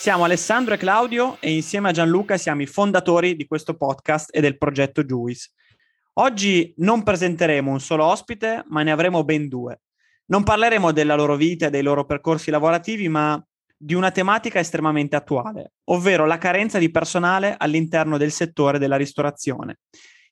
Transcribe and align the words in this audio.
Siamo 0.00 0.24
Alessandro 0.24 0.72
e 0.72 0.78
Claudio 0.78 1.36
e 1.40 1.52
insieme 1.52 1.90
a 1.90 1.92
Gianluca 1.92 2.38
siamo 2.38 2.62
i 2.62 2.66
fondatori 2.66 3.36
di 3.36 3.44
questo 3.44 3.76
podcast 3.76 4.34
e 4.34 4.40
del 4.40 4.56
progetto 4.56 5.04
Juice. 5.04 5.50
Oggi 6.14 6.72
non 6.78 7.02
presenteremo 7.02 7.70
un 7.70 7.80
solo 7.80 8.06
ospite, 8.06 8.64
ma 8.68 8.82
ne 8.82 8.92
avremo 8.92 9.24
ben 9.24 9.46
due. 9.46 9.82
Non 10.28 10.42
parleremo 10.42 10.90
della 10.92 11.16
loro 11.16 11.36
vita 11.36 11.66
e 11.66 11.70
dei 11.70 11.82
loro 11.82 12.06
percorsi 12.06 12.50
lavorativi, 12.50 13.10
ma 13.10 13.46
di 13.76 13.92
una 13.92 14.10
tematica 14.10 14.58
estremamente 14.58 15.16
attuale, 15.16 15.72
ovvero 15.90 16.24
la 16.24 16.38
carenza 16.38 16.78
di 16.78 16.90
personale 16.90 17.54
all'interno 17.58 18.16
del 18.16 18.32
settore 18.32 18.78
della 18.78 18.96
ristorazione. 18.96 19.80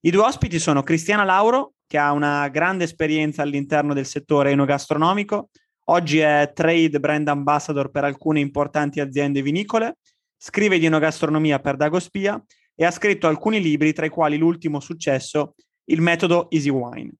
I 0.00 0.10
due 0.10 0.22
ospiti 0.22 0.58
sono 0.58 0.82
Cristiana 0.82 1.24
Lauro, 1.24 1.74
che 1.86 1.98
ha 1.98 2.12
una 2.12 2.48
grande 2.48 2.84
esperienza 2.84 3.42
all'interno 3.42 3.92
del 3.92 4.06
settore 4.06 4.52
enogastronomico, 4.52 5.50
Oggi 5.90 6.18
è 6.18 6.50
trade 6.54 7.00
brand 7.00 7.28
ambassador 7.28 7.90
per 7.90 8.04
alcune 8.04 8.40
importanti 8.40 9.00
aziende 9.00 9.40
vinicole, 9.40 9.96
scrive 10.36 10.78
di 10.78 10.84
enogastronomia 10.84 11.60
per 11.60 11.76
Dagospia 11.76 12.42
e 12.74 12.84
ha 12.84 12.90
scritto 12.90 13.26
alcuni 13.26 13.60
libri, 13.60 13.94
tra 13.94 14.04
i 14.04 14.10
quali 14.10 14.36
l'ultimo 14.36 14.80
successo, 14.80 15.54
Il 15.84 16.02
metodo 16.02 16.50
Easy 16.50 16.68
Wine. 16.68 17.12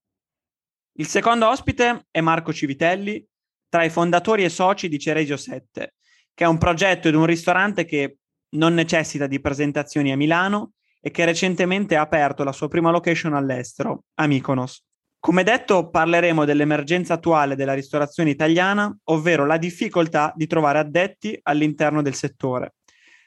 Il 0.99 1.07
secondo 1.07 1.49
ospite 1.49 2.07
è 2.11 2.21
Marco 2.21 2.53
Civitelli, 2.53 3.25
tra 3.71 3.85
i 3.85 3.91
fondatori 3.91 4.45
e 4.45 4.51
soci 4.51 4.89
di 4.89 4.99
Ceresio 4.99 5.39
7, 5.39 5.95
che 6.35 6.45
è 6.45 6.47
un 6.47 6.59
progetto 6.59 7.09
ed 7.09 7.15
un 7.15 7.25
ristorante 7.25 7.87
che 7.87 8.19
non 8.51 8.75
necessita 8.75 9.27
di 9.27 9.41
presentazioni 9.41 10.13
a 10.13 10.17
Milano 10.17 10.73
e 11.01 11.11
che 11.11 11.25
recentemente 11.25 11.97
ha 11.97 12.03
aperto 12.03 12.45
la 12.45 12.53
sua 12.53 12.69
prima 12.69 12.91
location 12.91 13.33
all'estero, 13.33 14.05
a 14.17 14.27
Mykonos. 14.27 14.85
Come 15.21 15.43
detto, 15.43 15.91
parleremo 15.91 16.45
dell'emergenza 16.45 17.15
attuale 17.15 17.57
della 17.57 17.75
ristorazione 17.75 18.31
italiana, 18.31 18.97
ovvero 19.05 19.47
la 19.47 19.59
difficoltà 19.59 20.33
di 20.37 20.47
trovare 20.47 20.79
addetti 20.79 21.39
all'interno 21.43 22.03
del 22.03 22.15
settore. 22.15 22.75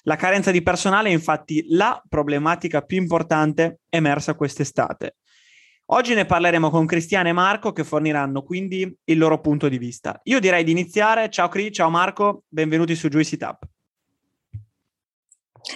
La 0.04 0.16
carenza 0.16 0.52
di 0.52 0.64
personale 0.64 1.10
è 1.10 1.12
infatti 1.12 1.66
la 1.70 2.02
problematica 2.08 2.82
più 2.82 2.98
importante 2.98 3.82
emersa 3.90 4.36
quest'estate. 4.36 5.18
Oggi 5.94 6.14
ne 6.14 6.26
parleremo 6.26 6.70
con 6.70 6.86
Cristiana 6.86 7.30
e 7.30 7.34
Marco 7.34 7.74
che 7.74 7.84
forniranno 7.84 8.42
quindi 8.44 8.98
il 9.04 9.18
loro 9.18 9.42
punto 9.42 9.68
di 9.68 9.78
vista. 9.78 10.20
Io 10.24 10.40
direi 10.40 10.64
di 10.64 10.72
iniziare. 10.72 11.30
Ciao 11.30 11.50
Cri, 11.50 11.72
ciao 11.72 11.90
Marco, 11.90 12.44
benvenuti 12.48 12.96
su 12.96 13.10
Juicy 13.10 13.36
Tap. 13.36 13.64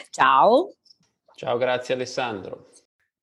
Ciao. 0.10 0.74
Ciao, 1.36 1.58
grazie 1.58 1.94
Alessandro. 1.94 2.70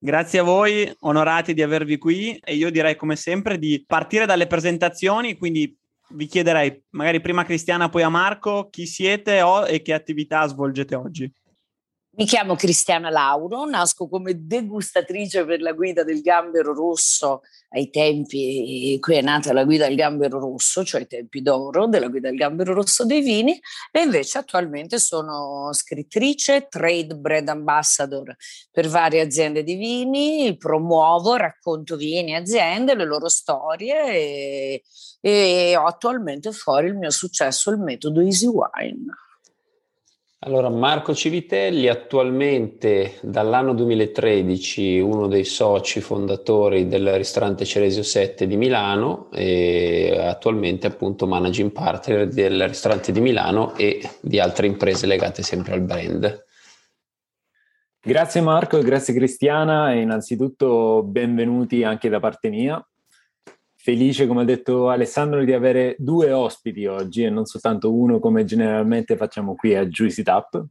Grazie 0.04 0.40
a 0.40 0.42
voi, 0.42 0.92
onorati 1.02 1.54
di 1.54 1.62
avervi 1.62 1.96
qui 1.96 2.36
e 2.42 2.56
io 2.56 2.72
direi 2.72 2.96
come 2.96 3.14
sempre 3.14 3.56
di 3.56 3.84
partire 3.86 4.26
dalle 4.26 4.48
presentazioni, 4.48 5.36
quindi 5.36 5.78
vi 6.14 6.26
chiederei 6.26 6.82
magari 6.90 7.20
prima 7.20 7.42
a 7.42 7.44
Cristiana 7.44 7.88
poi 7.88 8.02
a 8.02 8.08
Marco 8.08 8.68
chi 8.68 8.84
siete 8.84 9.40
e 9.68 9.80
che 9.80 9.92
attività 9.92 10.44
svolgete 10.48 10.96
oggi. 10.96 11.32
Mi 12.14 12.26
chiamo 12.26 12.56
Cristiana 12.56 13.08
Lauro, 13.08 13.64
nasco 13.64 14.06
come 14.06 14.46
degustatrice 14.46 15.46
per 15.46 15.62
la 15.62 15.72
guida 15.72 16.04
del 16.04 16.20
gambero 16.20 16.74
rosso 16.74 17.40
ai 17.70 17.88
tempi 17.88 18.98
qui 19.00 19.14
è 19.14 19.22
nata 19.22 19.54
la 19.54 19.64
guida 19.64 19.86
del 19.86 19.96
gambero 19.96 20.38
rosso, 20.38 20.84
cioè 20.84 21.00
ai 21.00 21.06
tempi 21.06 21.40
d'oro 21.40 21.86
della 21.86 22.08
guida 22.08 22.28
del 22.28 22.36
gambero 22.36 22.74
rosso 22.74 23.06
dei 23.06 23.22
vini, 23.22 23.58
e 23.90 24.02
invece 24.02 24.36
attualmente 24.36 24.98
sono 24.98 25.70
scrittrice, 25.72 26.66
trade 26.68 27.16
brand 27.16 27.48
ambassador 27.48 28.36
per 28.70 28.88
varie 28.88 29.22
aziende 29.22 29.62
di 29.62 29.76
vini, 29.76 30.54
promuovo, 30.58 31.36
racconto 31.36 31.96
vini, 31.96 32.34
aziende, 32.34 32.94
le 32.94 33.06
loro 33.06 33.30
storie 33.30 34.04
e, 34.04 34.82
e 35.18 35.76
ho 35.78 35.86
attualmente 35.86 36.52
fuori 36.52 36.88
il 36.88 36.94
mio 36.94 37.10
successo, 37.10 37.70
il 37.70 37.78
metodo 37.78 38.20
Easy 38.20 38.46
Wine. 38.46 39.06
Allora, 40.44 40.68
Marco 40.70 41.14
Civitelli, 41.14 41.86
attualmente 41.86 43.14
dall'anno 43.22 43.74
2013 43.74 44.98
uno 44.98 45.28
dei 45.28 45.44
soci 45.44 46.00
fondatori 46.00 46.88
del 46.88 47.12
ristorante 47.12 47.64
Ceresio 47.64 48.02
7 48.02 48.48
di 48.48 48.56
Milano 48.56 49.30
e 49.30 50.18
attualmente 50.18 50.88
appunto 50.88 51.28
managing 51.28 51.70
partner 51.70 52.26
del 52.26 52.66
ristorante 52.66 53.12
di 53.12 53.20
Milano 53.20 53.76
e 53.76 54.00
di 54.20 54.40
altre 54.40 54.66
imprese 54.66 55.06
legate 55.06 55.44
sempre 55.44 55.74
al 55.74 55.82
brand. 55.82 56.44
Grazie 58.04 58.40
Marco 58.40 58.80
grazie 58.80 59.14
Cristiana 59.14 59.92
e 59.92 60.00
innanzitutto 60.00 61.04
benvenuti 61.04 61.84
anche 61.84 62.08
da 62.08 62.18
parte 62.18 62.48
mia 62.48 62.84
felice, 63.82 64.28
come 64.28 64.42
ha 64.42 64.44
detto 64.44 64.90
Alessandro, 64.90 65.42
di 65.42 65.52
avere 65.52 65.96
due 65.98 66.30
ospiti 66.30 66.86
oggi 66.86 67.24
e 67.24 67.30
non 67.30 67.46
soltanto 67.46 67.92
uno 67.92 68.20
come 68.20 68.44
generalmente 68.44 69.16
facciamo 69.16 69.56
qui 69.56 69.74
a 69.74 69.84
Juicy 69.86 70.22
Tap. 70.22 70.64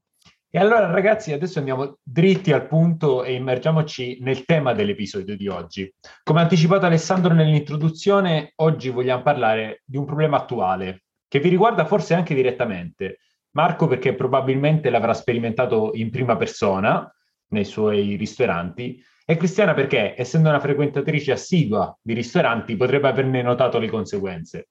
E 0.49 0.57
allora 0.57 0.89
ragazzi, 0.89 1.33
adesso 1.33 1.59
andiamo 1.59 1.97
dritti 2.01 2.53
al 2.53 2.67
punto 2.67 3.25
e 3.25 3.33
immergiamoci 3.33 4.19
nel 4.21 4.45
tema 4.45 4.71
dell'episodio 4.71 5.35
di 5.35 5.49
oggi. 5.49 5.93
Come 6.23 6.39
anticipato 6.39 6.85
Alessandro 6.85 7.33
nell'introduzione, 7.33 8.53
oggi 8.55 8.89
vogliamo 8.89 9.23
parlare 9.23 9.83
di 9.85 9.97
un 9.97 10.05
problema 10.05 10.37
attuale 10.37 11.03
che 11.27 11.39
vi 11.39 11.49
riguarda 11.49 11.85
forse 11.85 12.13
anche 12.13 12.33
direttamente. 12.33 13.19
Marco 13.51 13.87
perché 13.87 14.15
probabilmente 14.15 14.89
l'avrà 14.89 15.13
sperimentato 15.13 15.91
in 15.95 16.09
prima 16.11 16.37
persona 16.37 17.13
nei 17.47 17.65
suoi 17.65 18.15
ristoranti 18.15 19.03
e 19.25 19.37
Cristiana 19.37 19.73
perché, 19.73 20.15
essendo 20.17 20.49
una 20.49 20.59
frequentatrice 20.59 21.31
assidua 21.31 21.95
di 22.01 22.13
ristoranti, 22.13 22.75
potrebbe 22.75 23.07
averne 23.07 23.41
notato 23.41 23.77
le 23.79 23.89
conseguenze. 23.89 24.69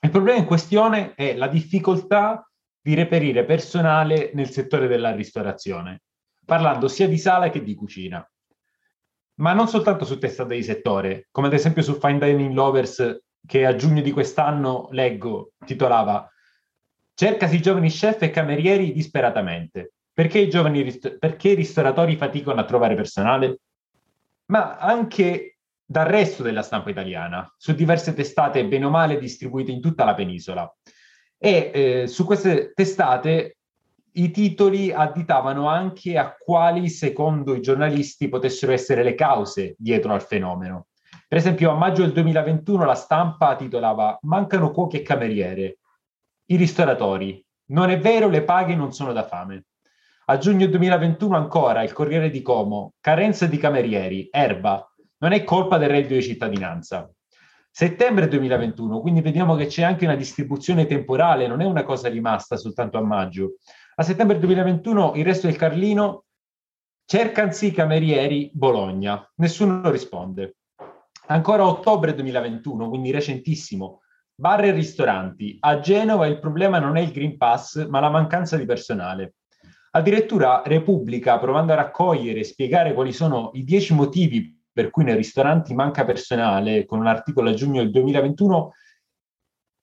Il 0.00 0.10
problema 0.10 0.38
in 0.38 0.46
questione 0.46 1.14
è 1.14 1.34
la 1.34 1.48
difficoltà 1.48 2.48
di 2.80 2.94
reperire 2.94 3.44
personale 3.44 4.30
nel 4.32 4.50
settore 4.50 4.86
della 4.86 5.12
ristorazione, 5.12 6.02
parlando 6.44 6.88
sia 6.88 7.06
di 7.06 7.18
sala 7.18 7.50
che 7.50 7.62
di 7.62 7.74
cucina. 7.74 8.26
Ma 9.40 9.52
non 9.52 9.68
soltanto 9.68 10.04
su 10.04 10.18
testate 10.18 10.54
di 10.54 10.62
settore, 10.62 11.28
come 11.30 11.48
ad 11.48 11.52
esempio 11.52 11.82
su 11.82 11.98
Fine 11.98 12.18
Dining 12.18 12.54
Lovers, 12.54 13.22
che 13.46 13.66
a 13.66 13.74
giugno 13.74 14.02
di 14.02 14.12
quest'anno, 14.12 14.88
leggo, 14.92 15.52
titolava 15.64 16.30
Cercasi 17.14 17.60
giovani 17.60 17.90
chef 17.90 18.22
e 18.22 18.30
camerieri 18.30 18.92
disperatamente. 18.92 19.92
Perché 20.10 20.38
i, 20.38 20.48
giovani 20.48 20.98
perché 21.18 21.50
i 21.50 21.54
ristoratori 21.54 22.16
faticano 22.16 22.60
a 22.60 22.64
trovare 22.64 22.94
personale? 22.94 23.58
Ma 24.50 24.76
anche 24.76 25.58
dal 25.84 26.06
resto 26.06 26.42
della 26.42 26.62
stampa 26.62 26.90
italiana, 26.90 27.52
su 27.56 27.72
diverse 27.72 28.14
testate 28.14 28.66
bene 28.66 28.84
o 28.84 28.90
male 28.90 29.18
distribuite 29.18 29.72
in 29.72 29.80
tutta 29.80 30.04
la 30.04 30.14
penisola. 30.14 30.72
E 31.38 31.70
eh, 31.72 32.06
su 32.06 32.24
queste 32.24 32.72
testate 32.74 33.56
i 34.12 34.30
titoli 34.30 34.92
additavano 34.92 35.68
anche 35.68 36.18
a 36.18 36.36
quali, 36.36 36.88
secondo 36.88 37.54
i 37.54 37.60
giornalisti, 37.60 38.28
potessero 38.28 38.72
essere 38.72 39.02
le 39.02 39.14
cause 39.14 39.74
dietro 39.78 40.12
al 40.12 40.22
fenomeno. 40.22 40.88
Per 41.26 41.38
esempio, 41.38 41.70
a 41.70 41.74
maggio 41.74 42.02
del 42.02 42.12
2021 42.12 42.84
la 42.84 42.94
stampa 42.94 43.54
titolava 43.54 44.18
Mancano 44.22 44.72
cuochi 44.72 44.98
e 44.98 45.02
cameriere. 45.02 45.78
I 46.46 46.56
ristoratori. 46.56 47.44
Non 47.66 47.88
è 47.90 47.98
vero, 48.00 48.28
le 48.28 48.42
paghe 48.42 48.74
non 48.74 48.92
sono 48.92 49.12
da 49.12 49.24
fame. 49.24 49.64
A 50.30 50.38
giugno 50.38 50.68
2021 50.68 51.36
ancora 51.36 51.82
il 51.82 51.92
Corriere 51.92 52.30
di 52.30 52.40
Como, 52.40 52.94
carenza 53.00 53.46
di 53.46 53.56
camerieri, 53.56 54.28
erba, 54.30 54.88
non 55.18 55.32
è 55.32 55.42
colpa 55.42 55.76
del 55.76 55.88
reddito 55.88 56.14
di 56.14 56.22
cittadinanza. 56.22 57.10
Settembre 57.68 58.28
2021, 58.28 59.00
quindi 59.00 59.22
vediamo 59.22 59.56
che 59.56 59.66
c'è 59.66 59.82
anche 59.82 60.04
una 60.04 60.14
distribuzione 60.14 60.86
temporale, 60.86 61.48
non 61.48 61.60
è 61.60 61.64
una 61.64 61.82
cosa 61.82 62.08
rimasta 62.08 62.56
soltanto 62.56 62.96
a 62.96 63.02
maggio. 63.02 63.56
A 63.96 64.04
settembre 64.04 64.38
2021 64.38 65.14
il 65.16 65.24
resto 65.24 65.48
del 65.48 65.56
Carlino 65.56 66.26
cercansi 67.04 67.72
camerieri 67.72 68.52
Bologna, 68.54 69.28
nessuno 69.38 69.90
risponde. 69.90 70.58
ancora 71.26 71.66
ottobre 71.66 72.14
2021, 72.14 72.88
quindi 72.88 73.10
recentissimo. 73.10 74.02
Bar 74.32 74.66
e 74.66 74.70
ristoranti. 74.70 75.56
A 75.58 75.80
Genova 75.80 76.28
il 76.28 76.38
problema 76.38 76.78
non 76.78 76.96
è 76.96 77.00
il 77.00 77.10
Green 77.10 77.36
Pass, 77.36 77.88
ma 77.88 77.98
la 77.98 78.10
mancanza 78.10 78.56
di 78.56 78.64
personale. 78.64 79.34
Addirittura 79.92 80.62
Repubblica, 80.64 81.38
provando 81.38 81.72
a 81.72 81.76
raccogliere 81.76 82.40
e 82.40 82.44
spiegare 82.44 82.94
quali 82.94 83.12
sono 83.12 83.50
i 83.54 83.64
dieci 83.64 83.92
motivi 83.92 84.56
per 84.72 84.90
cui 84.90 85.02
nei 85.02 85.16
ristoranti 85.16 85.74
manca 85.74 86.04
personale, 86.04 86.84
con 86.84 87.00
un 87.00 87.08
articolo 87.08 87.50
a 87.50 87.54
giugno 87.54 87.82
del 87.82 87.90
2021, 87.90 88.72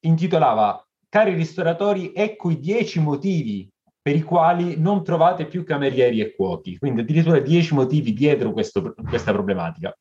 intitolava 0.06 0.82
Cari 1.10 1.34
ristoratori, 1.34 2.12
ecco 2.14 2.50
i 2.50 2.60
dieci 2.60 3.00
motivi 3.00 3.70
per 4.02 4.16
i 4.16 4.22
quali 4.22 4.78
non 4.78 5.04
trovate 5.04 5.46
più 5.46 5.64
camerieri 5.64 6.22
e 6.22 6.36
cuochi. 6.36 6.78
Quindi 6.78 7.02
addirittura 7.02 7.40
dieci 7.40 7.74
motivi 7.74 8.14
dietro 8.14 8.52
questo, 8.52 8.94
questa 8.94 9.32
problematica. 9.32 9.98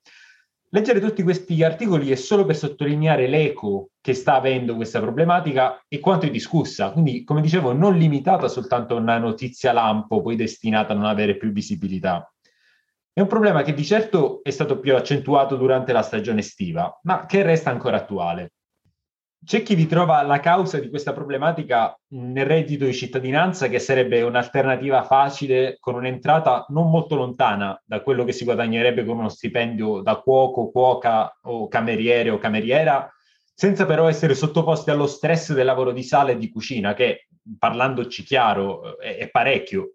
Leggere 0.70 0.98
tutti 0.98 1.22
questi 1.22 1.62
articoli 1.62 2.10
è 2.10 2.16
solo 2.16 2.44
per 2.44 2.56
sottolineare 2.56 3.28
l'eco 3.28 3.90
che 4.00 4.14
sta 4.14 4.34
avendo 4.34 4.74
questa 4.74 5.00
problematica 5.00 5.84
e 5.86 6.00
quanto 6.00 6.26
è 6.26 6.30
discussa. 6.30 6.90
Quindi, 6.90 7.22
come 7.22 7.40
dicevo, 7.40 7.72
non 7.72 7.96
limitata 7.96 8.48
soltanto 8.48 8.96
a 8.96 9.00
una 9.00 9.16
notizia 9.16 9.72
lampo, 9.72 10.20
poi 10.20 10.34
destinata 10.34 10.92
a 10.92 10.96
non 10.96 11.04
avere 11.04 11.36
più 11.36 11.52
visibilità. 11.52 12.28
È 13.12 13.20
un 13.20 13.28
problema 13.28 13.62
che 13.62 13.74
di 13.74 13.84
certo 13.84 14.42
è 14.42 14.50
stato 14.50 14.80
più 14.80 14.96
accentuato 14.96 15.54
durante 15.54 15.92
la 15.92 16.02
stagione 16.02 16.40
estiva, 16.40 16.98
ma 17.04 17.26
che 17.26 17.42
resta 17.42 17.70
ancora 17.70 17.98
attuale. 17.98 18.55
C'è 19.46 19.62
chi 19.62 19.74
ritrova 19.74 20.22
la 20.22 20.40
causa 20.40 20.80
di 20.80 20.88
questa 20.88 21.12
problematica 21.12 21.96
nel 22.08 22.44
reddito 22.44 22.84
di 22.84 22.92
cittadinanza, 22.92 23.68
che 23.68 23.78
sarebbe 23.78 24.22
un'alternativa 24.22 25.04
facile 25.04 25.76
con 25.78 25.94
un'entrata 25.94 26.66
non 26.70 26.90
molto 26.90 27.14
lontana 27.14 27.80
da 27.86 28.00
quello 28.00 28.24
che 28.24 28.32
si 28.32 28.42
guadagnerebbe 28.42 29.04
con 29.04 29.18
uno 29.18 29.28
stipendio 29.28 30.00
da 30.00 30.16
cuoco, 30.16 30.72
cuoca 30.72 31.38
o 31.42 31.68
cameriere 31.68 32.30
o 32.30 32.38
cameriera, 32.38 33.08
senza 33.54 33.86
però 33.86 34.08
essere 34.08 34.34
sottoposti 34.34 34.90
allo 34.90 35.06
stress 35.06 35.52
del 35.52 35.64
lavoro 35.64 35.92
di 35.92 36.02
sala 36.02 36.32
e 36.32 36.38
di 36.38 36.50
cucina, 36.50 36.92
che 36.92 37.28
parlandoci 37.56 38.24
chiaro 38.24 38.98
è, 38.98 39.14
è 39.16 39.30
parecchio. 39.30 39.92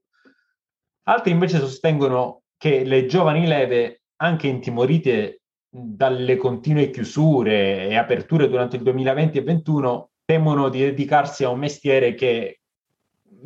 Altri 1.07 1.31
invece 1.31 1.59
sostengono 1.59 2.43
che 2.55 2.85
le 2.85 3.05
giovani 3.05 3.45
leve, 3.45 4.03
anche 4.21 4.47
intimorite 4.47 5.40
dalle 5.73 6.35
continue 6.35 6.89
chiusure 6.89 7.87
e 7.87 7.95
aperture 7.95 8.49
durante 8.49 8.75
il 8.75 8.83
2020 8.83 9.37
e 9.37 9.41
2021 9.41 10.09
temono 10.25 10.67
di 10.67 10.79
dedicarsi 10.79 11.45
a 11.45 11.49
un 11.49 11.59
mestiere 11.59 12.13
che 12.13 12.59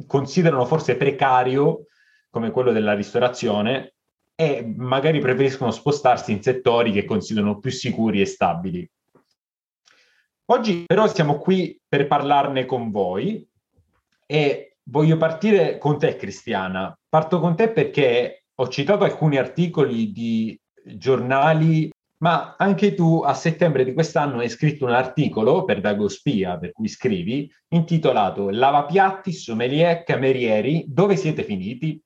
considerano 0.07 0.65
forse 0.65 0.97
precario 0.97 1.85
come 2.31 2.49
quello 2.49 2.71
della 2.71 2.95
ristorazione 2.95 3.93
e 4.33 4.73
magari 4.75 5.19
preferiscono 5.19 5.69
spostarsi 5.71 6.31
in 6.31 6.41
settori 6.41 6.91
che 6.91 7.05
considerano 7.05 7.59
più 7.59 7.69
sicuri 7.69 8.21
e 8.21 8.25
stabili. 8.25 8.89
Oggi 10.47 10.83
però 10.85 11.07
siamo 11.07 11.37
qui 11.37 11.79
per 11.87 12.07
parlarne 12.07 12.65
con 12.65 12.91
voi 12.91 13.47
e 14.25 14.77
voglio 14.83 15.17
partire 15.17 15.77
con 15.77 15.97
te 15.97 16.15
Cristiana. 16.15 16.97
Parto 17.07 17.39
con 17.39 17.55
te 17.55 17.69
perché 17.69 18.45
ho 18.53 18.67
citato 18.67 19.03
alcuni 19.03 19.37
articoli 19.37 20.11
di 20.11 20.59
giornali 20.83 21.89
ma 22.25 22.55
anche 22.57 22.95
tu 22.95 23.21
a 23.23 23.35
settembre 23.35 23.85
di 23.85 23.93
quest'anno 23.93 24.39
hai 24.39 24.49
scritto 24.49 24.85
un 24.85 24.93
articolo 24.93 25.63
per 25.63 25.79
Dagospia, 25.79 26.57
per 26.57 26.71
cui 26.71 26.87
scrivi, 26.87 27.47
intitolato 27.67 28.49
Lavapiatti, 28.49 29.31
sommelier, 29.31 30.03
camerieri, 30.03 30.85
dove 30.87 31.17
siete 31.17 31.43
finiti? 31.43 32.03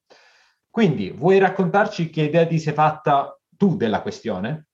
Quindi 0.70 1.10
vuoi 1.12 1.38
raccontarci 1.40 2.10
che 2.10 2.24
idea 2.24 2.46
ti 2.46 2.60
sei 2.60 2.74
fatta 2.74 3.34
tu 3.56 3.78
della 3.78 4.02
questione? 4.02 4.68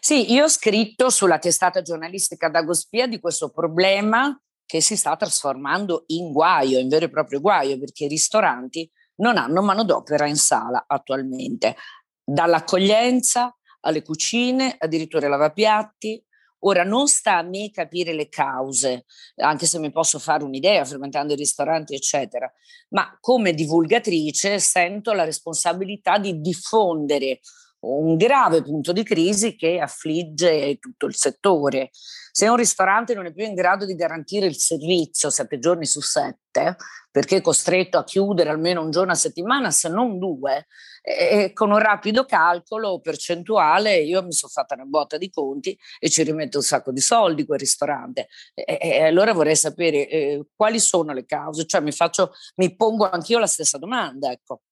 Sì, 0.00 0.32
io 0.32 0.44
ho 0.44 0.48
scritto 0.48 1.10
sulla 1.10 1.38
testata 1.38 1.82
giornalistica 1.82 2.48
Dagospia 2.48 3.06
di 3.06 3.20
questo 3.20 3.50
problema 3.50 4.34
che 4.64 4.80
si 4.80 4.96
sta 4.96 5.14
trasformando 5.14 6.04
in 6.06 6.32
guaio, 6.32 6.78
in 6.78 6.88
vero 6.88 7.04
e 7.04 7.10
proprio 7.10 7.38
guaio, 7.42 7.78
perché 7.78 8.06
i 8.06 8.08
ristoranti 8.08 8.90
non 9.16 9.36
hanno 9.36 9.60
manodopera 9.60 10.26
in 10.26 10.36
sala 10.36 10.86
attualmente, 10.88 11.76
dall'accoglienza 12.24 13.54
alle 13.82 14.02
cucine, 14.02 14.74
addirittura 14.78 15.26
ai 15.26 15.30
lavapiatti. 15.30 16.24
Ora 16.64 16.84
non 16.84 17.08
sta 17.08 17.38
a 17.38 17.42
me 17.42 17.70
capire 17.72 18.12
le 18.12 18.28
cause, 18.28 19.04
anche 19.36 19.66
se 19.66 19.80
mi 19.80 19.90
posso 19.90 20.20
fare 20.20 20.44
un'idea 20.44 20.84
frequentando 20.84 21.32
i 21.32 21.36
ristoranti, 21.36 21.94
eccetera, 21.94 22.50
ma 22.90 23.16
come 23.20 23.52
divulgatrice 23.52 24.60
sento 24.60 25.12
la 25.12 25.24
responsabilità 25.24 26.18
di 26.18 26.40
diffondere 26.40 27.40
un 27.82 28.16
grave 28.16 28.62
punto 28.62 28.92
di 28.92 29.02
crisi 29.02 29.56
che 29.56 29.80
affligge 29.80 30.78
tutto 30.78 31.06
il 31.06 31.16
settore. 31.16 31.90
Se 32.30 32.46
un 32.46 32.56
ristorante 32.56 33.14
non 33.14 33.26
è 33.26 33.32
più 33.32 33.44
in 33.44 33.54
grado 33.54 33.84
di 33.84 33.94
garantire 33.94 34.46
il 34.46 34.56
servizio 34.56 35.30
sette 35.30 35.58
giorni 35.58 35.84
su 35.84 36.00
sette, 36.00 36.76
perché 37.10 37.38
è 37.38 37.40
costretto 37.40 37.98
a 37.98 38.04
chiudere 38.04 38.50
almeno 38.50 38.82
un 38.82 38.90
giorno 38.90 39.12
a 39.12 39.16
settimana, 39.16 39.70
se 39.70 39.88
non 39.88 40.18
due, 40.18 40.66
e 41.02 41.52
con 41.52 41.72
un 41.72 41.78
rapido 41.78 42.24
calcolo 42.24 43.00
percentuale 43.00 43.96
io 43.96 44.22
mi 44.22 44.32
sono 44.32 44.52
fatta 44.52 44.74
una 44.74 44.84
botta 44.84 45.18
di 45.18 45.30
conti 45.30 45.76
e 45.98 46.08
ci 46.08 46.22
rimetto 46.22 46.58
un 46.58 46.62
sacco 46.62 46.92
di 46.92 47.00
soldi 47.00 47.44
quel 47.44 47.58
ristorante. 47.58 48.28
E, 48.54 48.78
e 48.80 49.02
allora 49.02 49.32
vorrei 49.32 49.56
sapere 49.56 50.08
eh, 50.08 50.46
quali 50.54 50.78
sono 50.78 51.12
le 51.12 51.26
cause, 51.26 51.66
cioè 51.66 51.80
mi, 51.80 51.92
faccio, 51.92 52.32
mi 52.56 52.74
pongo 52.76 53.10
anch'io 53.10 53.38
la 53.38 53.46
stessa 53.46 53.78
domanda. 53.78 54.30
Ecco. 54.30 54.62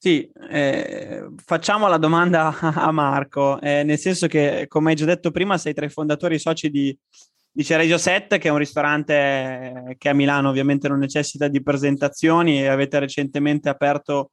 Sì, 0.00 0.30
eh, 0.50 1.26
facciamo 1.44 1.88
la 1.88 1.98
domanda 1.98 2.56
a 2.60 2.90
Marco, 2.90 3.60
eh, 3.60 3.82
nel 3.82 3.98
senso 3.98 4.26
che, 4.26 4.66
come 4.68 4.90
hai 4.90 4.96
già 4.96 5.04
detto 5.04 5.30
prima, 5.30 5.58
sei 5.58 5.74
tra 5.74 5.84
i 5.84 5.90
fondatori 5.90 6.38
soci 6.38 6.70
di, 6.70 6.96
di 7.50 7.64
Ceresio 7.64 7.98
7, 7.98 8.38
che 8.38 8.48
è 8.48 8.50
un 8.52 8.58
ristorante 8.58 9.96
che 9.98 10.08
a 10.08 10.14
Milano 10.14 10.48
ovviamente 10.48 10.88
non 10.88 11.00
necessita 11.00 11.48
di 11.48 11.62
presentazioni 11.62 12.62
e 12.62 12.68
avete 12.68 13.00
recentemente 13.00 13.68
aperto 13.68 14.30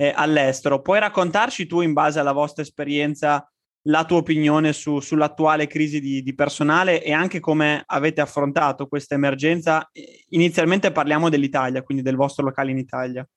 eh, 0.00 0.14
all'estero. 0.16 0.80
Puoi 0.80 0.98
raccontarci 0.98 1.66
tu, 1.66 1.82
in 1.82 1.92
base 1.92 2.18
alla 2.18 2.32
vostra 2.32 2.62
esperienza, 2.62 3.46
la 3.84 4.06
tua 4.06 4.18
opinione 4.18 4.72
su, 4.72 4.98
sull'attuale 4.98 5.66
crisi 5.66 6.00
di, 6.00 6.22
di, 6.22 6.34
personale 6.34 7.02
e 7.02 7.12
anche 7.12 7.38
come 7.38 7.82
avete 7.84 8.22
affrontato 8.22 8.86
questa 8.86 9.14
emergenza? 9.14 9.90
Inizialmente 10.30 10.90
parliamo 10.90 11.28
dell'Italia, 11.28 11.82
quindi 11.82 12.02
del 12.02 12.16
vostro 12.16 12.44
locale 12.44 12.70
in 12.70 12.78
Italia. 12.78 13.28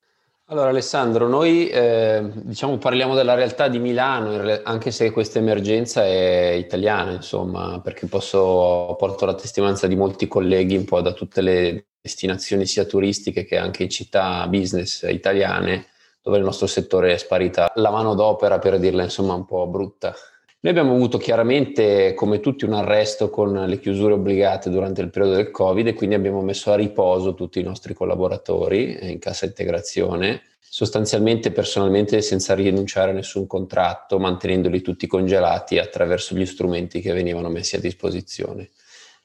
Allora 0.48 0.70
Alessandro, 0.70 1.28
noi 1.28 1.68
eh, 1.70 2.30
diciamo 2.34 2.78
parliamo 2.78 3.16
della 3.16 3.34
realtà 3.34 3.68
di 3.68 3.80
Milano, 3.80 4.60
anche 4.64 4.92
se 4.92 5.12
questa 5.12 5.40
emergenza 5.40 6.06
è 6.06 6.52
italiana, 6.52 7.12
insomma, 7.12 7.82
perché 7.82 8.08
posso, 8.08 8.96
porto 8.98 9.26
la 9.26 9.36
testimonianza 9.36 9.88
di 9.88 9.96
molti 9.96 10.28
colleghi 10.28 10.78
un 10.78 10.86
po' 10.86 11.02
da 11.02 11.12
tutte 11.12 11.42
le 11.42 11.88
destinazioni 12.00 12.66
sia 12.66 12.86
turistiche 12.86 13.46
che 13.46 13.58
anche 13.58 13.84
in 13.84 13.90
città 13.90 14.46
business 14.48 15.04
italiane, 15.10 15.88
dove 16.24 16.38
il 16.38 16.44
nostro 16.44 16.68
settore 16.68 17.14
è 17.14 17.18
sparita 17.18 17.74
la 17.76 17.92
mano 17.92 18.16
d'opera, 18.16 18.58
per 18.58 18.80
dirla 18.80 19.04
insomma 19.04 19.34
un 19.34 19.46
po' 19.46 19.68
brutta. 19.68 20.16
Noi 20.62 20.72
abbiamo 20.72 20.94
avuto 20.94 21.18
chiaramente, 21.18 22.14
come 22.14 22.40
tutti, 22.40 22.64
un 22.64 22.72
arresto 22.72 23.30
con 23.30 23.52
le 23.52 23.80
chiusure 23.80 24.14
obbligate 24.14 24.70
durante 24.70 25.02
il 25.02 25.10
periodo 25.10 25.36
del 25.36 25.52
Covid 25.52 25.88
e 25.88 25.94
quindi 25.94 26.16
abbiamo 26.16 26.42
messo 26.42 26.72
a 26.72 26.76
riposo 26.76 27.34
tutti 27.34 27.60
i 27.60 27.64
nostri 27.64 27.94
collaboratori 27.94 29.12
in 29.12 29.20
cassa 29.20 29.44
integrazione, 29.46 30.44
sostanzialmente 30.62 31.52
personalmente 31.52 32.22
senza 32.22 32.56
rinunciare 32.56 33.12
a 33.12 33.14
nessun 33.14 33.46
contratto, 33.46 34.20
mantenendoli 34.20 34.82
tutti 34.82 35.06
congelati 35.06 35.80
attraverso 35.80 36.34
gli 36.34 36.46
strumenti 36.46 37.02
che 37.02 37.12
venivano 37.12 37.50
messi 37.50 37.76
a 37.76 37.82
disposizione. 37.82 38.70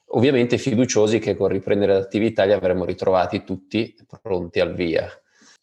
Ovviamente 0.07 0.57
fiduciosi 0.57 1.19
che 1.19 1.37
con 1.37 1.47
riprendere 1.47 1.93
l'attività 1.93 2.43
li 2.43 2.51
avremmo 2.51 2.83
ritrovati 2.83 3.45
tutti 3.45 3.95
pronti 4.21 4.59
al 4.59 4.73
via. 4.73 5.09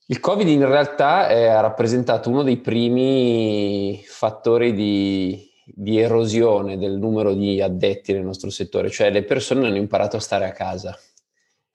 Il 0.09 0.21
Covid 0.21 0.47
in 0.47 0.65
realtà 0.65 1.29
eh, 1.29 1.47
ha 1.47 1.59
rappresentato 1.59 2.31
uno 2.31 2.45
dei 2.45 2.59
primi 2.59 4.01
fattori 4.07 4.73
di, 4.73 5.51
di 5.65 5.99
erosione 5.99 6.79
del 6.79 6.97
numero 6.97 7.35
di 7.35 7.61
addetti 7.61 8.13
nel 8.13 8.23
nostro 8.23 8.49
settore, 8.51 8.89
cioè 8.89 9.11
le 9.11 9.25
persone 9.25 9.67
hanno 9.67 9.77
imparato 9.77 10.17
a 10.17 10.21
stare 10.21 10.45
a 10.45 10.53
casa 10.53 10.97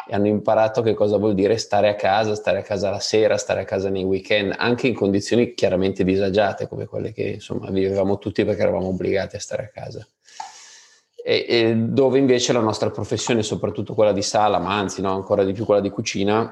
e 0.07 0.15
hanno 0.15 0.27
imparato 0.27 0.81
che 0.81 0.93
cosa 0.93 1.17
vuol 1.17 1.33
dire 1.33 1.57
stare 1.57 1.89
a 1.89 1.95
casa, 1.95 2.33
stare 2.33 2.59
a 2.59 2.61
casa 2.61 2.89
la 2.89 3.01
sera, 3.01 3.35
stare 3.37 3.61
a 3.61 3.65
casa 3.65 3.89
nei 3.89 4.05
weekend, 4.05 4.55
anche 4.57 4.87
in 4.87 4.95
condizioni 4.95 5.53
chiaramente 5.53 6.05
disagiate 6.05 6.69
come 6.69 6.85
quelle 6.85 7.11
che 7.11 7.23
insomma 7.23 7.69
vivevamo 7.69 8.17
tutti 8.17 8.45
perché 8.45 8.61
eravamo 8.61 8.87
obbligati 8.87 9.35
a 9.35 9.39
stare 9.39 9.63
a 9.63 9.69
casa. 9.69 10.07
E, 11.21 11.45
e 11.49 11.75
dove 11.75 12.17
invece 12.17 12.53
la 12.53 12.61
nostra 12.61 12.91
professione, 12.91 13.43
soprattutto 13.43 13.93
quella 13.93 14.13
di 14.13 14.21
sala, 14.21 14.57
ma 14.57 14.77
anzi 14.77 15.01
no, 15.01 15.13
ancora 15.13 15.43
di 15.43 15.51
più 15.51 15.65
quella 15.65 15.81
di 15.81 15.89
cucina, 15.89 16.49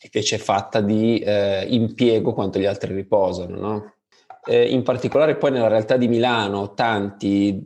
invece 0.00 0.36
è 0.36 0.38
fatta 0.38 0.80
di 0.80 1.18
eh, 1.18 1.66
impiego 1.68 2.32
quanto 2.32 2.58
gli 2.58 2.66
altri 2.66 2.94
riposano, 2.94 3.56
no? 3.56 3.94
eh, 4.48 4.64
in 4.70 4.82
particolare 4.84 5.36
poi 5.36 5.50
nella 5.50 5.66
realtà 5.66 5.96
di 5.96 6.06
Milano, 6.06 6.72
tanti, 6.74 7.64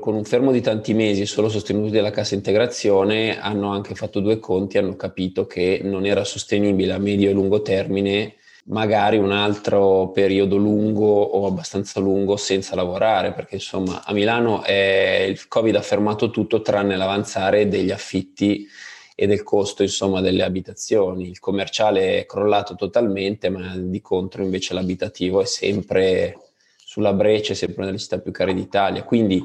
con 0.00 0.14
un 0.14 0.24
fermo 0.24 0.50
di 0.50 0.62
tanti 0.62 0.94
mesi 0.94 1.26
solo 1.26 1.50
sostenuti 1.50 1.90
dalla 1.90 2.10
cassa 2.10 2.34
integrazione, 2.34 3.38
hanno 3.38 3.70
anche 3.70 3.94
fatto 3.94 4.20
due 4.20 4.38
conti, 4.38 4.78
hanno 4.78 4.96
capito 4.96 5.46
che 5.46 5.80
non 5.84 6.06
era 6.06 6.24
sostenibile 6.24 6.94
a 6.94 6.98
medio 6.98 7.28
e 7.28 7.34
lungo 7.34 7.60
termine 7.60 8.36
magari 8.66 9.18
un 9.18 9.32
altro 9.32 10.10
periodo 10.12 10.56
lungo 10.56 11.20
o 11.20 11.46
abbastanza 11.46 12.00
lungo 12.00 12.36
senza 12.36 12.76
lavorare, 12.76 13.32
perché 13.34 13.56
insomma 13.56 14.02
a 14.04 14.12
Milano 14.14 14.62
è, 14.62 15.26
il 15.28 15.48
Covid 15.48 15.74
ha 15.74 15.82
fermato 15.82 16.30
tutto 16.30 16.62
tranne 16.62 16.96
l'avanzare 16.96 17.68
degli 17.68 17.90
affitti 17.90 18.66
e 19.14 19.26
del 19.26 19.42
costo 19.42 19.82
insomma 19.82 20.20
delle 20.20 20.42
abitazioni. 20.42 21.28
Il 21.28 21.38
commerciale 21.38 22.20
è 22.20 22.26
crollato 22.26 22.74
totalmente, 22.74 23.48
ma 23.48 23.74
di 23.76 24.00
contro 24.00 24.42
invece 24.42 24.74
l'abitativo 24.74 25.40
è 25.40 25.46
sempre 25.46 26.36
sulla 26.76 27.12
breccia, 27.12 27.54
sempre 27.54 27.78
una 27.78 27.86
delle 27.86 27.98
città 27.98 28.18
più 28.18 28.32
care 28.32 28.54
d'Italia. 28.54 29.02
Quindi 29.02 29.42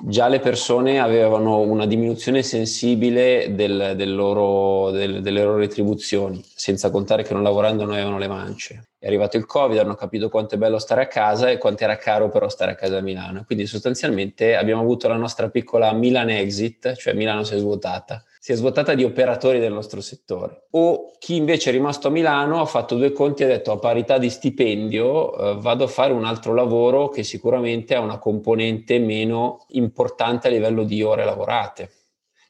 già 0.00 0.28
le 0.28 0.38
persone 0.38 1.00
avevano 1.00 1.60
una 1.60 1.86
diminuzione 1.86 2.42
sensibile 2.42 3.54
del, 3.54 3.94
del 3.96 4.14
loro, 4.14 4.90
del, 4.90 5.20
delle 5.20 5.42
loro 5.42 5.58
retribuzioni, 5.58 6.42
senza 6.54 6.90
contare 6.90 7.24
che 7.24 7.34
non 7.34 7.42
lavorando 7.42 7.84
non 7.84 7.94
avevano 7.94 8.18
le 8.18 8.28
mance. 8.28 8.84
È 8.98 9.06
arrivato 9.06 9.36
il 9.36 9.44
Covid, 9.44 9.78
hanno 9.78 9.94
capito 9.94 10.28
quanto 10.28 10.54
è 10.54 10.58
bello 10.58 10.78
stare 10.78 11.02
a 11.02 11.06
casa 11.06 11.50
e 11.50 11.58
quanto 11.58 11.84
era 11.84 11.96
caro 11.96 12.30
però 12.30 12.48
stare 12.48 12.72
a 12.72 12.74
casa 12.74 12.98
a 12.98 13.02
Milano. 13.02 13.44
Quindi 13.44 13.66
sostanzialmente 13.66 14.56
abbiamo 14.56 14.80
avuto 14.80 15.08
la 15.08 15.16
nostra 15.16 15.50
piccola 15.50 15.92
Milan 15.92 16.30
exit, 16.30 16.94
cioè 16.94 17.12
Milano 17.12 17.44
si 17.44 17.54
è 17.54 17.58
svuotata 17.58 18.24
si 18.40 18.52
è 18.52 18.54
svuotata 18.54 18.94
di 18.94 19.04
operatori 19.04 19.58
del 19.58 19.72
nostro 19.72 20.00
settore. 20.00 20.66
O 20.70 21.12
chi 21.18 21.36
invece 21.36 21.70
è 21.70 21.72
rimasto 21.72 22.08
a 22.08 22.10
Milano 22.10 22.60
ha 22.60 22.66
fatto 22.66 22.94
due 22.94 23.12
conti 23.12 23.42
e 23.42 23.46
ha 23.46 23.48
detto 23.48 23.72
a 23.72 23.78
parità 23.78 24.18
di 24.18 24.30
stipendio 24.30 25.36
eh, 25.36 25.60
vado 25.60 25.84
a 25.84 25.88
fare 25.88 26.12
un 26.12 26.24
altro 26.24 26.54
lavoro 26.54 27.08
che 27.08 27.22
sicuramente 27.24 27.94
ha 27.94 28.00
una 28.00 28.18
componente 28.18 28.98
meno 28.98 29.66
importante 29.70 30.48
a 30.48 30.50
livello 30.50 30.84
di 30.84 31.02
ore 31.02 31.24
lavorate. 31.24 31.90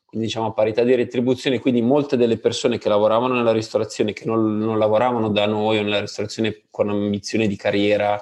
Quindi 0.05 0.27
diciamo 0.27 0.47
a 0.47 0.53
parità 0.53 0.85
di 0.85 0.95
retribuzione, 0.95 1.59
quindi 1.59 1.83
molte 1.83 2.17
delle 2.17 2.39
persone 2.39 2.79
che 2.79 2.89
lavoravano 2.89 3.35
nella 3.35 3.53
ristorazione, 3.53 4.15
che 4.15 4.25
non, 4.25 4.57
non 4.57 4.79
lavoravano 4.79 5.29
da 5.29 5.47
noi 5.47 5.79
o 5.79 5.83
nella 5.83 6.01
ristorazione 6.01 6.63
con 6.71 6.89
ambizione 6.89 7.47
di 7.47 7.57
carriera 7.57 8.19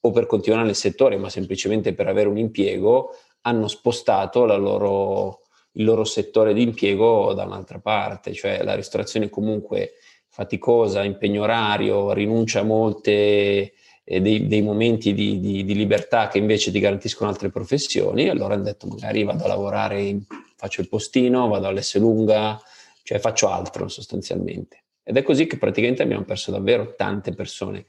o 0.00 0.10
per 0.10 0.26
continuare 0.26 0.64
nel 0.64 0.74
settore, 0.74 1.16
ma 1.16 1.28
semplicemente 1.28 1.94
per 1.94 2.08
avere 2.08 2.28
un 2.28 2.38
impiego, 2.38 3.14
hanno 3.42 3.68
spostato 3.68 4.46
la 4.46 4.56
loro 4.56 5.42
il 5.78 5.84
loro 5.84 6.04
settore 6.04 6.54
di 6.54 6.62
impiego 6.62 7.32
da 7.34 7.44
un'altra 7.44 7.78
parte, 7.78 8.32
cioè 8.32 8.62
la 8.62 8.74
ristorazione 8.74 9.30
comunque 9.30 9.94
faticosa, 10.28 11.02
impegno 11.02 11.42
orario, 11.42 12.12
rinuncia 12.12 12.60
a 12.60 12.64
molte 12.64 13.72
eh, 14.04 14.20
dei, 14.20 14.46
dei, 14.46 14.62
momenti 14.62 15.14
di, 15.14 15.40
di, 15.40 15.64
di, 15.64 15.74
libertà 15.74 16.28
che 16.28 16.38
invece 16.38 16.70
ti 16.70 16.80
garantiscono 16.80 17.30
altre 17.30 17.50
professioni, 17.50 18.28
allora 18.28 18.54
hanno 18.54 18.64
detto 18.64 18.86
magari 18.86 19.22
vado 19.24 19.44
a 19.44 19.48
lavorare, 19.48 20.18
faccio 20.56 20.80
il 20.80 20.88
postino, 20.88 21.48
vado 21.48 21.68
all'S 21.68 21.96
lunga, 21.98 22.60
cioè 23.02 23.18
faccio 23.18 23.48
altro 23.48 23.88
sostanzialmente. 23.88 24.84
Ed 25.02 25.16
è 25.16 25.22
così 25.22 25.46
che 25.46 25.58
praticamente 25.58 26.02
abbiamo 26.02 26.24
perso 26.24 26.50
davvero 26.50 26.94
tante 26.94 27.32
persone. 27.32 27.86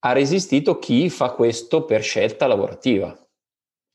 Ha 0.00 0.12
resistito 0.12 0.78
chi 0.78 1.08
fa 1.10 1.30
questo 1.30 1.84
per 1.84 2.02
scelta 2.02 2.46
lavorativa, 2.46 3.16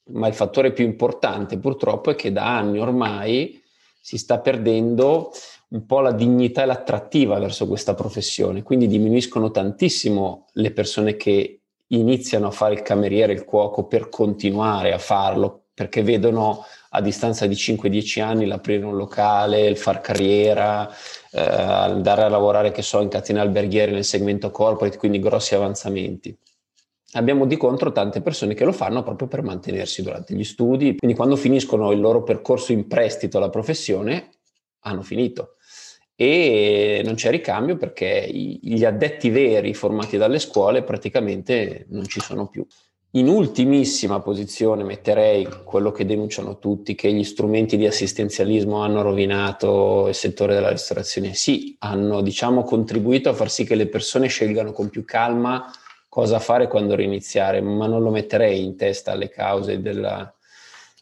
ma 0.10 0.28
il 0.28 0.34
fattore 0.34 0.72
più 0.72 0.86
importante 0.86 1.58
purtroppo 1.58 2.12
è 2.12 2.16
che 2.16 2.32
da 2.32 2.58
anni 2.58 2.80
ormai 2.80 3.62
si 4.00 4.18
sta 4.18 4.40
perdendo 4.40 5.32
un 5.70 5.86
po' 5.86 6.00
la 6.00 6.14
dignità 6.14 6.64
e 6.64 6.66
l'attrattiva 6.66 7.40
verso 7.40 7.68
questa 7.68 7.94
professione, 7.94 8.64
quindi 8.64 8.88
diminuiscono 8.88 9.52
tantissimo 9.52 10.46
le 10.54 10.72
persone 10.72 11.18
che 11.18 11.60
iniziano 11.88 12.48
a 12.48 12.52
fare 12.52 12.76
il 12.76 12.82
cameriere, 12.82 13.34
il 13.34 13.44
cuoco 13.44 13.86
per 13.86 14.08
continuare 14.08 14.94
a 14.94 14.98
farlo, 14.98 15.64
perché 15.74 16.04
vedono 16.04 16.64
a 16.92 17.02
distanza 17.02 17.46
di 17.48 17.56
5-10 17.56 18.22
anni 18.22 18.46
l'aprire 18.46 18.86
un 18.86 18.96
locale, 18.96 19.68
il 19.68 19.78
far 19.78 20.00
carriera, 20.00 20.90
eh, 21.32 21.40
andare 21.40 22.24
a 22.24 22.30
lavorare, 22.30 22.72
che 22.72 22.82
so, 22.82 23.02
in 23.02 23.10
catene 23.10 23.42
alberghiere 23.42 23.92
nel 23.92 24.06
segmento 24.06 24.52
corporate, 24.52 24.98
quindi 24.98 25.20
grossi 25.20 25.54
avanzamenti 25.54 26.36
abbiamo 27.18 27.46
di 27.46 27.58
contro 27.58 27.92
tante 27.92 28.22
persone 28.22 28.54
che 28.54 28.64
lo 28.64 28.72
fanno 28.72 29.04
proprio 29.04 29.28
per 29.28 29.42
mantenersi 29.42 30.02
durante 30.02 30.34
gli 30.34 30.44
studi, 30.44 30.96
quindi 30.98 31.16
quando 31.16 31.36
finiscono 31.36 31.92
il 31.92 32.00
loro 32.00 32.24
percorso 32.24 32.72
in 32.72 32.88
prestito 32.88 33.38
alla 33.38 33.50
professione 33.50 34.30
hanno 34.82 35.02
finito 35.02 35.56
e 36.16 37.02
non 37.06 37.16
c'è 37.16 37.30
ricambio 37.30 37.78
perché 37.78 38.28
gli 38.32 38.84
addetti 38.84 39.30
veri 39.30 39.74
formati 39.74 40.18
dalle 40.18 40.40
scuole 40.40 40.84
praticamente 40.84 41.86
non 41.90 42.06
ci 42.06 42.20
sono 42.20 42.48
più. 42.48 42.66
In 43.12 43.30
ultimissima 43.30 44.20
posizione 44.20 44.84
metterei 44.84 45.48
quello 45.64 45.92
che 45.92 46.06
denunciano 46.06 46.60
tutti, 46.60 46.94
che 46.94 47.12
gli 47.12 47.24
strumenti 47.24 47.78
di 47.78 47.88
assistenzialismo 47.88 48.82
hanno 48.82 49.02
rovinato 49.02 50.08
il 50.08 50.14
settore 50.14 50.54
della 50.54 50.70
ristorazione. 50.70 51.34
Sì, 51.34 51.76
hanno 51.80 52.22
diciamo 52.22 52.64
contribuito 52.64 53.30
a 53.30 53.34
far 53.34 53.50
sì 53.50 53.64
che 53.64 53.76
le 53.76 53.88
persone 53.88 54.28
scelgano 54.28 54.72
con 54.72 54.90
più 54.90 55.06
calma 55.06 55.66
cosa 56.10 56.40
fare 56.40 56.68
quando 56.68 56.96
riniziare, 56.96 57.62
ma 57.62 57.88
non 57.88 58.02
lo 58.02 58.10
metterei 58.10 58.64
in 58.64 58.76
testa 58.76 59.12
alle 59.12 59.30
cause 59.30 59.82
della, 59.82 60.34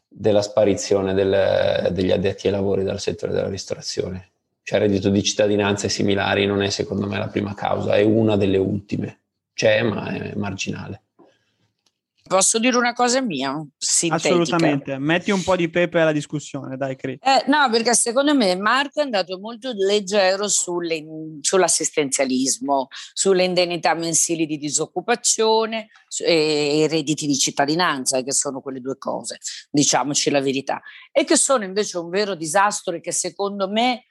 della 0.07 0.41
sparizione 0.41 1.13
del, 1.13 1.89
degli 1.91 2.12
addetti 2.12 2.47
ai 2.47 2.53
lavori 2.53 2.83
dal 2.83 3.00
settore 3.00 3.33
della 3.33 3.50
ristorazione. 3.50 4.29
Cioè 4.63 4.79
reddito 4.79 5.09
di 5.09 5.21
cittadinanza 5.21 5.85
e 5.85 5.89
similari 5.89 6.45
non 6.45 6.63
è 6.63 6.69
secondo 6.69 7.05
me 7.07 7.17
la 7.17 7.27
prima 7.27 7.53
causa, 7.53 7.95
è 7.95 8.01
una 8.01 8.35
delle 8.35 8.57
ultime. 8.57 9.19
C'è, 9.53 9.83
ma 9.83 10.07
è 10.09 10.33
marginale. 10.35 11.01
Posso 12.27 12.58
dire 12.58 12.75
una 12.75 12.94
cosa 12.94 13.22
mia? 13.22 13.63
Sintetica. 13.77 14.29
Assolutamente, 14.29 14.98
metti 14.98 15.29
un 15.29 15.44
po' 15.44 15.55
di 15.55 15.70
pepe 15.70 16.00
alla 16.00 16.12
discussione, 16.12 16.75
dai 16.75 16.96
Cri. 16.96 17.20
Eh, 17.22 17.44
no, 17.46 17.70
perché 17.70 17.94
secondo 17.94 18.34
me 18.34 18.55
Marco 18.55 19.00
è 19.00 19.03
andato 19.03 19.38
molto 19.38 19.72
leggero 19.75 20.48
sulle, 20.48 21.05
sull'assistenzialismo, 21.41 22.88
sulle 23.13 23.44
indennità 23.44 23.94
mensili 23.94 24.48
di 24.48 24.58
disoccupazione 24.58 25.89
e 26.17 26.79
i 26.79 26.88
redditi 26.88 27.27
di 27.27 27.38
cittadinanza, 27.38 28.24
che 28.24 28.34
sono 28.34 28.60
quelle 28.60 28.82
due 28.82 28.98
cose, 28.98 29.38
diciamoci 29.70 30.32
la 30.32 30.41
verità, 30.41 30.82
e 31.12 31.25
che 31.25 31.36
sono 31.36 31.63
invece 31.63 32.00
un 32.00 32.10
vero 32.10 32.34
disastro 32.34 32.96
e 32.96 33.01
che 33.01 33.12
secondo 33.12 33.70
me 33.70 34.05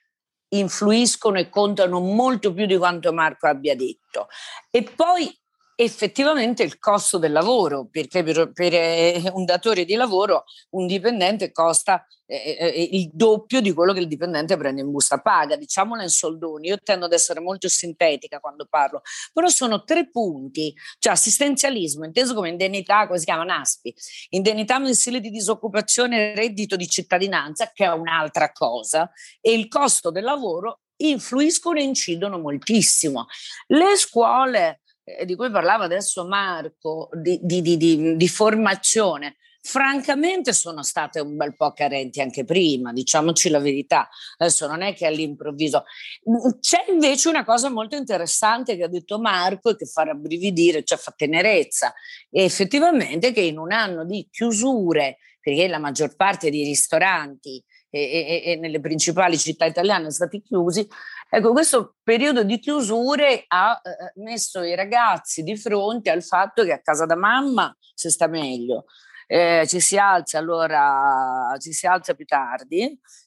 influiscono 0.50 1.40
e 1.40 1.48
contano 1.48 1.98
molto 1.98 2.54
più 2.54 2.66
di 2.66 2.76
quanto 2.76 3.12
Marco 3.12 3.48
abbia 3.48 3.74
detto. 3.74 4.28
E 4.70 4.84
poi 4.84 5.36
effettivamente 5.76 6.62
il 6.62 6.78
costo 6.78 7.18
del 7.18 7.32
lavoro, 7.32 7.86
perché 7.90 8.22
per, 8.22 8.52
per 8.52 8.72
eh, 8.74 9.30
un 9.32 9.44
datore 9.44 9.84
di 9.84 9.94
lavoro 9.94 10.44
un 10.70 10.86
dipendente 10.86 11.50
costa 11.52 12.06
eh, 12.26 12.36
eh, 12.36 12.66
eh, 12.66 12.88
il 12.92 13.10
doppio 13.12 13.60
di 13.60 13.72
quello 13.72 13.92
che 13.92 14.00
il 14.00 14.08
dipendente 14.08 14.56
prende 14.56 14.80
in 14.80 14.90
busta 14.90 15.20
paga, 15.20 15.56
diciamola 15.56 16.02
in 16.02 16.08
soldoni. 16.08 16.68
Io 16.68 16.78
tendo 16.82 17.04
ad 17.04 17.12
essere 17.12 17.40
molto 17.40 17.68
sintetica 17.68 18.40
quando 18.40 18.66
parlo, 18.68 19.02
però 19.32 19.48
sono 19.48 19.84
tre 19.84 20.08
punti, 20.08 20.74
cioè 20.98 21.12
assistenzialismo, 21.12 22.04
inteso 22.04 22.34
come 22.34 22.48
indennità, 22.48 23.06
come 23.06 23.18
si 23.18 23.26
chiama 23.26 23.44
NASPI, 23.44 23.94
indennità 24.30 24.78
mensile 24.78 25.20
di 25.20 25.30
disoccupazione 25.30 26.34
reddito 26.34 26.76
di 26.76 26.88
cittadinanza, 26.88 27.70
che 27.74 27.84
è 27.84 27.92
un'altra 27.92 28.52
cosa, 28.52 29.10
e 29.40 29.52
il 29.52 29.68
costo 29.68 30.10
del 30.10 30.24
lavoro 30.24 30.80
influiscono 30.96 31.78
e 31.78 31.82
incidono 31.82 32.38
moltissimo. 32.38 33.26
Le 33.66 33.96
scuole 33.96 34.80
di 35.24 35.34
cui 35.36 35.50
parlava 35.50 35.84
adesso 35.84 36.26
Marco, 36.26 37.10
di, 37.12 37.38
di, 37.42 37.60
di, 37.60 38.16
di, 38.16 38.28
formazione, 38.28 39.36
francamente 39.60 40.52
sono 40.52 40.82
state 40.82 41.20
un 41.20 41.36
bel 41.36 41.54
po' 41.54 41.72
carenti 41.72 42.22
anche 42.22 42.44
prima, 42.44 42.92
diciamoci 42.92 43.50
la 43.50 43.58
verità. 43.58 44.08
Adesso 44.38 44.66
non 44.66 44.80
è 44.80 44.94
che 44.94 45.06
all'improvviso. 45.06 45.84
Mm, 46.28 46.58
c'è 46.60 46.86
invece 46.88 47.28
una 47.28 47.44
cosa 47.44 47.68
molto 47.68 47.96
interessante 47.96 48.76
che 48.76 48.84
ha 48.84 48.88
detto 48.88 49.18
Marco 49.18 49.70
e 49.70 49.76
che 49.76 49.86
fa 49.86 50.04
rabbrividire, 50.04 50.84
cioè 50.84 50.96
fa 50.96 51.12
tenerezza, 51.14 51.92
e 52.30 52.44
effettivamente 52.44 53.32
che 53.32 53.40
in 53.40 53.58
un 53.58 53.72
anno 53.72 54.06
di 54.06 54.26
chiusure, 54.30 55.18
perché 55.38 55.68
la 55.68 55.78
maggior 55.78 56.16
parte 56.16 56.50
dei 56.50 56.64
ristoranti 56.64 57.62
e, 57.98 58.42
e, 58.44 58.52
e 58.52 58.56
nelle 58.56 58.80
principali 58.80 59.38
città 59.38 59.64
italiane 59.64 60.10
sono 60.10 60.28
stati 60.28 60.42
chiusi, 60.42 60.88
Ecco, 61.36 61.50
questo 61.50 61.96
periodo 62.04 62.44
di 62.44 62.60
chiusure 62.60 63.42
ha 63.48 63.80
eh, 63.82 64.20
messo 64.20 64.62
i 64.62 64.76
ragazzi 64.76 65.42
di 65.42 65.56
fronte 65.56 66.10
al 66.10 66.22
fatto 66.22 66.62
che 66.62 66.70
a 66.70 66.80
casa 66.80 67.06
da 67.06 67.16
mamma 67.16 67.76
si 67.92 68.08
sta 68.08 68.28
meglio, 68.28 68.84
eh, 69.26 69.64
ci 69.66 69.80
si 69.80 69.98
alza 69.98 70.38
allora, 70.38 71.56
ci 71.58 71.72
si 71.72 71.88
alza 71.88 72.14
più 72.14 72.24
tardi, 72.24 72.84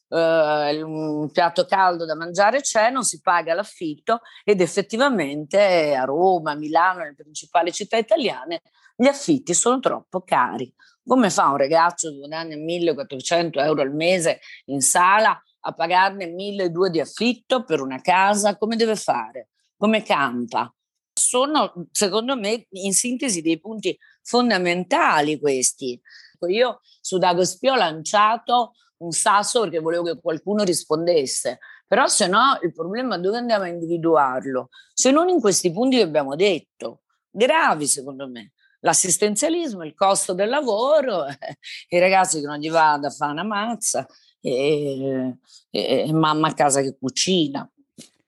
eh, 0.07 0.81
un 0.81 1.29
piatto 1.31 1.65
caldo 1.65 2.05
da 2.05 2.15
mangiare 2.15 2.61
c'è, 2.61 2.89
non 2.91 3.03
si 3.03 3.19
paga 3.19 3.53
l'affitto 3.53 4.21
ed 4.45 4.61
effettivamente 4.61 5.93
a 5.93 6.05
Roma, 6.05 6.51
a 6.51 6.55
Milano, 6.55 6.99
nelle 6.99 7.15
principali 7.15 7.73
città 7.73 7.97
italiane, 7.97 8.61
gli 8.95 9.07
affitti 9.07 9.53
sono 9.53 9.79
troppo 9.79 10.21
cari. 10.21 10.73
Come 11.07 11.29
fa 11.29 11.47
un 11.51 11.57
ragazzo 11.57 12.09
che 12.09 12.17
guadagna 12.17 12.57
1400 12.57 13.61
euro 13.61 13.81
al 13.81 13.93
mese 13.93 14.41
in 14.65 14.81
sala 14.81 15.41
a 15.61 15.71
pagarne 15.71 16.27
1.200 16.27 16.87
di 16.87 16.99
affitto 16.99 17.63
per 17.63 17.79
una 17.79 18.01
casa, 18.01 18.57
come 18.57 18.75
deve 18.75 18.97
fare? 18.97 19.47
Come 19.77 20.03
campa? 20.03 20.69
Sono, 21.13 21.87
secondo 21.91 22.35
me, 22.35 22.67
in 22.71 22.93
sintesi 22.93 23.41
dei 23.41 23.57
punti 23.57 23.97
fondamentali 24.21 25.39
questi. 25.39 25.99
Io 26.49 26.81
su 26.99 27.17
Dagospio 27.17 27.71
ho 27.71 27.77
lanciato 27.77 28.73
un 28.97 29.11
sasso 29.11 29.61
perché 29.61 29.79
volevo 29.79 30.03
che 30.03 30.19
qualcuno 30.19 30.63
rispondesse. 30.63 31.59
Però 31.87 32.05
se 32.07 32.27
no 32.27 32.59
il 32.63 32.73
problema 32.73 33.17
dove 33.17 33.37
andiamo 33.37 33.63
a 33.63 33.69
individuarlo? 33.69 34.69
Se 34.93 35.09
non 35.11 35.29
in 35.29 35.39
questi 35.39 35.71
punti 35.71 35.95
che 35.95 36.03
abbiamo 36.03 36.35
detto, 36.35 37.03
gravi 37.29 37.87
secondo 37.87 38.27
me. 38.27 38.51
L'assistenzialismo, 38.87 39.83
il 39.83 39.93
costo 39.93 40.33
del 40.33 40.47
lavoro, 40.47 41.25
eh, 41.25 41.57
i 41.89 41.99
ragazzi 41.99 42.39
che 42.39 42.45
non 42.45 42.57
gli 42.57 42.69
va 42.69 42.97
da 42.97 43.09
fare 43.09 43.33
una 43.33 43.43
mazza 43.43 44.07
e, 44.39 45.35
e, 45.69 46.07
e 46.07 46.13
mamma 46.13 46.47
a 46.47 46.53
casa 46.53 46.81
che 46.81 46.95
cucina. 46.97 47.69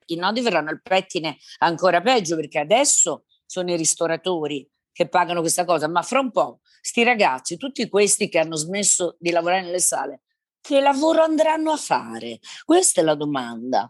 I 0.07 0.15
nodi 0.15 0.41
verranno 0.41 0.69
al 0.69 0.81
pettine 0.81 1.37
ancora 1.59 2.01
peggio 2.01 2.35
perché 2.35 2.59
adesso 2.59 3.23
sono 3.45 3.71
i 3.71 3.77
ristoratori 3.77 4.69
che 4.91 5.07
pagano 5.07 5.39
questa 5.39 5.63
cosa, 5.63 5.87
ma 5.87 6.01
fra 6.01 6.19
un 6.19 6.29
po' 6.29 6.59
sti 6.81 7.03
ragazzi, 7.03 7.55
tutti 7.55 7.87
questi 7.87 8.27
che 8.27 8.39
hanno 8.39 8.57
smesso 8.57 9.15
di 9.17 9.31
lavorare 9.31 9.61
nelle 9.61 9.79
sale, 9.79 10.23
che 10.59 10.81
lavoro 10.81 11.23
andranno 11.23 11.71
a 11.71 11.77
fare? 11.77 12.39
Questa 12.65 12.99
è 12.99 13.03
la 13.05 13.15
domanda. 13.15 13.89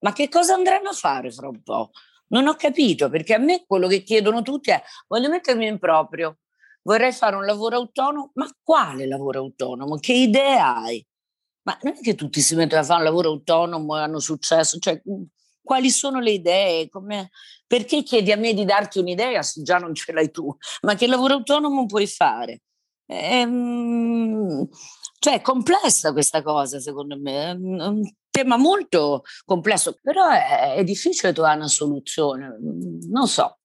Ma 0.00 0.12
che 0.12 0.28
cosa 0.28 0.54
andranno 0.54 0.90
a 0.90 0.94
fare 0.94 1.32
fra 1.32 1.48
un 1.48 1.60
po'? 1.60 1.90
Non 2.28 2.46
ho 2.46 2.54
capito, 2.54 3.08
perché 3.08 3.34
a 3.34 3.38
me 3.38 3.64
quello 3.66 3.88
che 3.88 4.02
chiedono 4.02 4.42
tutti 4.42 4.70
è 4.70 4.82
voglio 5.06 5.30
mettermi 5.30 5.66
in 5.66 5.78
proprio, 5.78 6.38
vorrei 6.82 7.12
fare 7.12 7.36
un 7.36 7.44
lavoro 7.44 7.76
autonomo, 7.76 8.30
ma 8.34 8.48
quale 8.62 9.06
lavoro 9.06 9.40
autonomo? 9.40 9.96
Che 9.96 10.12
idee 10.12 10.58
hai? 10.58 11.06
Ma 11.62 11.78
non 11.82 11.94
è 11.96 12.00
che 12.00 12.14
tutti 12.14 12.40
si 12.40 12.54
mettono 12.54 12.82
a 12.82 12.84
fare 12.84 12.98
un 13.00 13.04
lavoro 13.04 13.30
autonomo 13.30 13.96
e 13.96 14.00
hanno 14.00 14.20
successo, 14.20 14.78
cioè 14.78 15.00
quali 15.62 15.90
sono 15.90 16.20
le 16.20 16.30
idee? 16.32 16.88
Come, 16.88 17.30
perché 17.66 18.02
chiedi 18.02 18.32
a 18.32 18.36
me 18.36 18.54
di 18.54 18.64
darti 18.64 18.98
un'idea 18.98 19.42
se 19.42 19.62
già 19.62 19.78
non 19.78 19.94
ce 19.94 20.12
l'hai 20.12 20.30
tu? 20.30 20.54
Ma 20.82 20.94
che 20.94 21.06
lavoro 21.06 21.34
autonomo 21.34 21.86
puoi 21.86 22.06
fare? 22.06 22.62
Ehm, 23.06 24.68
cioè 25.18 25.34
è 25.34 25.40
complessa 25.40 26.12
questa 26.12 26.42
cosa 26.42 26.78
secondo 26.80 27.18
me, 27.18 27.50
è 27.50 27.52
un 27.52 28.02
tema 28.38 28.56
molto 28.56 29.22
complesso, 29.44 29.98
però 30.02 30.28
è, 30.28 30.74
è 30.76 30.84
difficile 30.84 31.32
trovare 31.32 31.56
una 31.56 31.68
soluzione, 31.68 32.56
non 33.08 33.26
so. 33.26 33.58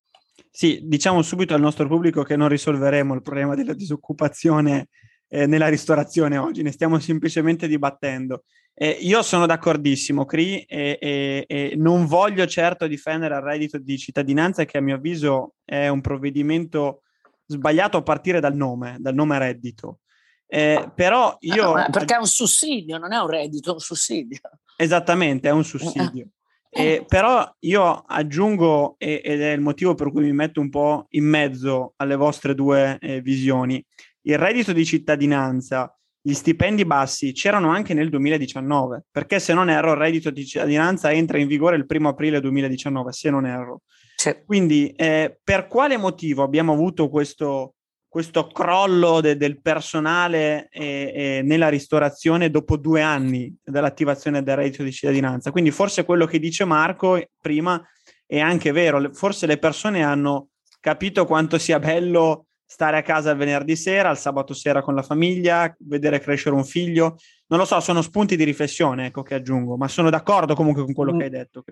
Sì, 0.50 0.82
diciamo 0.84 1.22
subito 1.22 1.54
al 1.54 1.62
nostro 1.62 1.88
pubblico 1.88 2.24
che 2.24 2.36
non 2.36 2.48
risolveremo 2.48 3.14
il 3.14 3.22
problema 3.22 3.56
della 3.56 3.74
disoccupazione 3.74 4.90
eh, 5.28 5.48
nella 5.48 5.68
ristorazione 5.68 6.38
oggi, 6.38 6.62
ne 6.62 6.72
stiamo 6.72 7.00
semplicemente 7.00 7.68
dibattendo. 7.68 8.44
Eh, 8.76 8.90
io 9.02 9.22
sono 9.22 9.46
d'accordissimo, 9.46 10.26
Cri, 10.26 10.62
e, 10.62 10.98
e, 11.00 11.46
e, 11.48 11.74
non 11.76 12.06
voglio 12.06 12.46
certo 12.48 12.88
difendere 12.88 13.36
il 13.36 13.42
reddito 13.42 13.78
di 13.78 13.98
cittadinanza, 13.98 14.66
che 14.66 14.78
a 14.78 14.82
mio 14.82 14.96
avviso 14.96 15.56
è 15.64 15.88
un 15.88 16.02
provvedimento 16.02 17.02
sbagliato 17.46 17.98
a 17.98 18.04
partire 18.04 18.40
dal 18.40 18.56
nome, 18.56 18.98
dal 19.00 19.14
nome 19.14 19.38
reddito. 19.38 20.00
Eh, 20.46 20.92
però 20.94 21.36
io... 21.40 21.74
Ah, 21.74 21.90
perché 21.90 22.14
è 22.16 22.20
un 22.20 22.28
sussidio, 22.28 22.98
non 23.00 23.12
è 23.12 23.18
un 23.18 23.28
reddito, 23.28 23.72
è 23.72 23.74
un 23.74 23.80
sussidio. 23.80 24.40
Esattamente, 24.78 25.50
è 25.50 25.52
un 25.52 25.64
sussidio. 25.64 26.28
Eh, 26.76 27.06
però 27.08 27.48
io 27.60 28.04
aggiungo, 28.08 28.96
ed 28.98 29.42
è 29.42 29.52
il 29.52 29.62
motivo 29.62 29.94
per 29.94 30.12
cui 30.12 30.24
mi 30.24 30.34
metto 30.34 30.60
un 30.60 30.70
po' 30.70 31.06
in 31.10 31.26
mezzo 31.26 31.94
alle 31.98 32.16
vostre 32.16 32.56
due 32.56 32.98
eh, 33.00 33.22
visioni, 33.22 33.84
il 34.22 34.38
reddito 34.38 34.74
di 34.74 34.84
cittadinanza 34.84 35.96
gli 36.26 36.34
stipendi 36.34 36.86
bassi 36.86 37.34
c'erano 37.34 37.70
anche 37.70 37.94
nel 37.94 38.10
2019, 38.10 39.08
perché 39.12 39.42
se 39.42 39.54
non 39.54 39.70
erro 39.70 39.92
il 39.92 39.98
reddito 39.98 40.30
di 40.30 40.46
cittadinanza 40.46 41.12
entra 41.12 41.38
in 41.38 41.48
vigore 41.48 41.76
il 41.76 41.86
primo 41.86 42.08
aprile 42.08 42.40
2019, 42.40 43.12
se 43.12 43.30
non 43.30 43.46
erro. 43.46 43.82
Sì. 44.16 44.34
Quindi 44.46 44.90
eh, 44.92 45.38
per 45.44 45.68
quale 45.68 45.98
motivo 45.98 46.42
abbiamo 46.42 46.72
avuto 46.72 47.10
questo, 47.10 47.74
questo 48.14 48.46
crollo 48.46 49.22
de, 49.22 49.38
del 49.38 49.60
personale 49.60 50.68
eh, 50.70 51.14
eh, 51.16 51.42
nella 51.44 51.68
ristorazione 51.68 52.52
dopo 52.52 52.78
due 52.78 53.02
anni 53.02 53.52
dall'attivazione 53.64 54.44
del 54.44 54.56
reddito 54.56 54.84
di 54.84 54.92
cittadinanza? 54.92 55.50
Quindi 55.50 55.72
forse 55.72 56.06
quello 56.06 56.28
che 56.28 56.38
dice 56.38 56.64
Marco 56.64 57.20
prima 57.42 57.84
è 58.28 58.40
anche 58.40 58.72
vero, 58.72 59.12
forse 59.14 59.48
le 59.48 59.58
persone 59.58 60.04
hanno 60.04 60.50
capito 60.80 61.26
quanto 61.26 61.58
sia 61.58 61.80
bello 61.80 62.46
stare 62.64 62.98
a 62.98 63.02
casa 63.02 63.32
il 63.32 63.38
venerdì 63.38 63.76
sera, 63.76 64.12
il 64.12 64.18
sabato 64.18 64.54
sera 64.54 64.84
con 64.84 64.94
la 64.94 65.02
famiglia, 65.02 65.76
vedere 65.80 66.20
crescere 66.20 66.54
un 66.54 66.66
figlio. 66.66 67.18
Non 67.48 67.58
lo 67.58 67.66
so, 67.66 67.80
sono 67.80 68.04
spunti 68.04 68.36
di 68.36 68.44
riflessione 68.44 69.08
ecco, 69.08 69.24
che 69.24 69.34
aggiungo, 69.34 69.76
ma 69.76 69.88
sono 69.88 70.12
d'accordo 70.12 70.54
comunque 70.54 70.84
con 70.84 70.94
quello 70.94 71.16
mm. 71.16 71.18
che 71.18 71.24
hai 71.24 71.30
detto. 71.32 71.64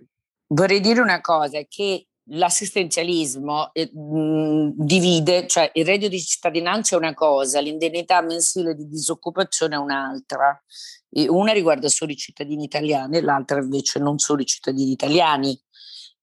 Vorrei 0.47 0.79
dire 0.79 1.01
una 1.01 1.21
cosa, 1.21 1.61
che 1.69 2.07
l'assistenzialismo 2.33 3.73
eh, 3.73 3.91
mh, 3.93 4.73
divide, 4.75 5.47
cioè 5.47 5.69
il 5.73 5.85
reddito 5.85 6.09
di 6.09 6.21
cittadinanza 6.21 6.95
è 6.95 6.99
una 6.99 7.13
cosa, 7.13 7.59
l'indennità 7.59 8.21
mensile 8.21 8.75
di 8.75 8.87
disoccupazione 8.87 9.75
è 9.75 9.79
un'altra. 9.79 10.61
E 11.09 11.27
una 11.27 11.51
riguarda 11.51 11.89
solo 11.89 12.11
i 12.11 12.15
cittadini 12.15 12.63
italiani 12.63 13.19
l'altra 13.19 13.59
invece 13.59 13.99
non 13.99 14.17
solo 14.17 14.41
i 14.41 14.45
cittadini 14.45 14.91
italiani. 14.91 15.59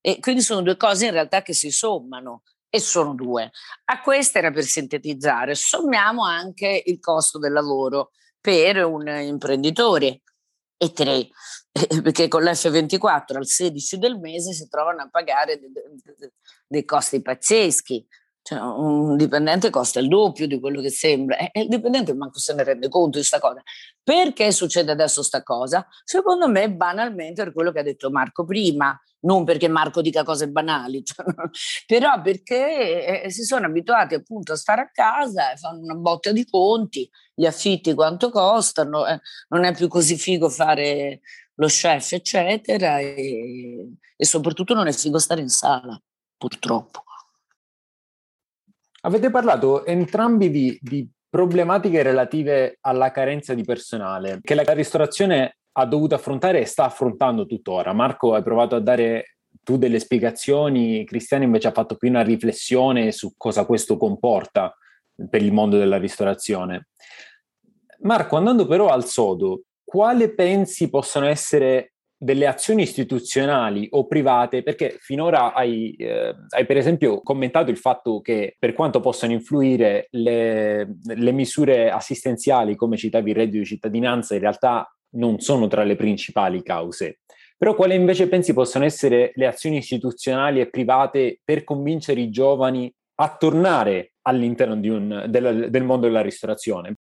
E 0.01 0.19
quindi 0.21 0.41
sono 0.41 0.63
due 0.63 0.77
cose 0.77 1.07
in 1.07 1.13
realtà 1.13 1.43
che 1.43 1.53
si 1.53 1.71
sommano 1.71 2.43
e 2.71 2.81
sono 2.81 3.15
due. 3.15 3.51
A 3.87 4.01
questa 4.01 4.39
era 4.39 4.51
per 4.51 4.65
sintetizzare, 4.65 5.55
sommiamo 5.55 6.25
anche 6.25 6.83
il 6.87 7.01
costo 7.01 7.39
del 7.39 7.53
lavoro 7.53 8.13
per 8.41 8.85
un 8.85 9.07
imprenditore 9.09 10.23
e 10.81 10.93
tre, 10.93 11.29
perché 12.03 12.29
con 12.29 12.43
l'F24 12.43 13.37
al 13.37 13.47
16 13.47 13.99
del 13.99 14.19
mese 14.19 14.53
si 14.53 14.69
trovano 14.69 15.03
a 15.03 15.09
pagare 15.11 15.59
dei, 15.59 15.71
dei, 16.67 16.85
costi 16.85 17.23
pazzeschi. 17.23 18.07
Cioè, 18.41 18.61
un 18.61 19.17
dipendente 19.17 19.69
costa 19.69 20.01
il 20.01 20.09
doppio 20.09 20.47
di 20.47 20.59
quello 20.59 20.81
che 20.81 20.89
sembra 20.89 21.37
e 21.37 21.61
il 21.61 21.69
dipendente 21.69 22.15
manco 22.15 22.39
se 22.39 22.55
ne 22.55 22.65
rende 22.65 22.89
conto 22.89 23.19
di 23.19 23.27
questa 23.27 23.39
cosa. 23.39 23.63
Perché 24.03 24.53
succede 24.53 24.91
adesso 24.91 25.17
questa 25.17 25.43
cosa? 25.43 25.87
Secondo 26.03 26.49
me 26.49 26.73
banalmente 26.73 27.43
per 27.43 27.53
quello 27.53 27.73
che 27.73 27.81
ha 27.81 27.83
detto 27.83 28.11
Marco 28.11 28.47
prima, 28.47 28.99
non 29.21 29.45
perché 29.45 29.69
Marco 29.69 30.01
dica 30.01 30.23
cose 30.23 30.49
banali, 30.49 31.05
cioè, 31.05 31.27
però 31.87 32.23
perché 32.23 33.25
eh, 33.25 33.31
si 33.31 33.43
sono 33.43 33.67
abituati 33.67 34.15
appunto 34.15 34.53
a 34.53 34.57
stare 34.57 34.81
a 34.81 34.91
casa 34.91 35.55
fanno 35.57 35.83
una 35.83 35.95
botta 35.95 36.33
di 36.33 36.47
conti, 36.49 37.09
gli 37.35 37.45
affitti 37.45 37.93
quanto 37.95 38.31
costano, 38.31 39.07
eh, 39.07 39.21
non 39.49 39.65
è 39.65 39.75
più 39.75 39.89
così 39.89 40.17
figo 40.17 40.49
fare 40.49 41.21
lo 41.59 41.67
chef 41.67 42.13
eccetera 42.13 42.99
e, 42.99 43.89
e 44.17 44.25
soprattutto 44.25 44.75
non 44.75 44.87
è 44.87 44.93
figo 44.93 45.19
stare 45.19 45.41
in 45.41 45.49
sala 45.49 46.01
purtroppo. 46.37 47.03
Avete 49.03 49.31
parlato 49.31 49.85
entrambi 49.85 50.51
di, 50.51 50.79
di, 50.81 51.09
problematiche 51.31 52.03
relative 52.03 52.79
alla 52.81 53.11
carenza 53.11 53.53
di 53.53 53.63
personale 53.63 54.41
che 54.43 54.55
la 54.55 54.63
ristorazione 54.73 55.59
ha 55.73 55.85
dovuto 55.85 56.15
affrontare 56.15 56.61
e 56.61 56.65
sta 56.65 56.85
affrontando 56.85 57.45
tuttora. 57.45 57.93
Marco, 57.93 58.35
hai 58.35 58.43
provato 58.43 58.75
a 58.75 58.81
dare 58.81 59.37
tu 59.63 59.77
delle 59.77 59.99
spiegazioni, 59.99 61.05
Cristiano 61.05 61.45
invece 61.45 61.69
ha 61.69 61.73
fatto 61.73 61.97
più 61.97 62.09
una 62.09 62.23
riflessione 62.23 63.13
su 63.13 63.35
cosa 63.37 63.67
questo 63.67 63.99
comporta 63.99 64.75
per 65.29 65.43
il 65.43 65.53
mondo 65.53 65.77
della 65.77 65.99
ristorazione. 65.99 66.89
Marco, 68.01 68.37
andando 68.37 68.67
però 68.67 68.89
al 68.89 69.05
sodo, 69.05 69.65
quale 69.89 70.35
pensi 70.35 70.91
possano 70.91 71.25
essere 71.25 71.95
delle 72.15 72.47
azioni 72.47 72.83
istituzionali 72.83 73.87
o 73.93 74.07
private, 74.07 74.63
perché 74.63 74.99
finora 75.01 75.55
hai, 75.55 75.95
eh, 75.95 76.35
hai, 76.51 76.67
per 76.67 76.77
esempio 76.77 77.23
commentato 77.23 77.71
il 77.71 77.79
fatto 77.79 78.21
che 78.21 78.55
per 78.59 78.75
quanto 78.75 79.01
possano 79.01 79.33
influire 79.33 80.09
le, 80.11 80.97
le, 81.05 81.33
misure 81.33 81.91
assistenziali, 81.91 82.77
come 82.77 82.99
citavi 82.99 83.31
il 83.31 83.37
reddito 83.37 83.59
di 83.59 83.65
cittadinanza, 83.65 84.35
in 84.35 84.41
realtà 84.41 84.95
non 85.13 85.39
sono 85.41 85.69
tra 85.69 85.85
le 85.85 85.97
principali 85.97 86.63
cause. 86.63 87.21
Però 87.57 87.75
quali 87.75 87.95
invece 87.95 88.29
pensi 88.29 88.53
possano 88.53 88.85
essere 88.85 89.33
le 89.37 89.47
azioni 89.47 89.79
istituzionali 89.79 90.61
e 90.61 90.69
private 90.69 91.41
per 91.43 91.65
convincere 91.65 92.21
i 92.21 92.29
giovani 92.29 92.93
a 93.21 93.37
tornare 93.39 94.13
all'interno 94.23 94.75
un, 94.75 95.25
del, 95.29 95.69
del 95.71 95.85
mondo 95.85 96.07
della 96.07 96.21
ristorazione? 96.21 96.97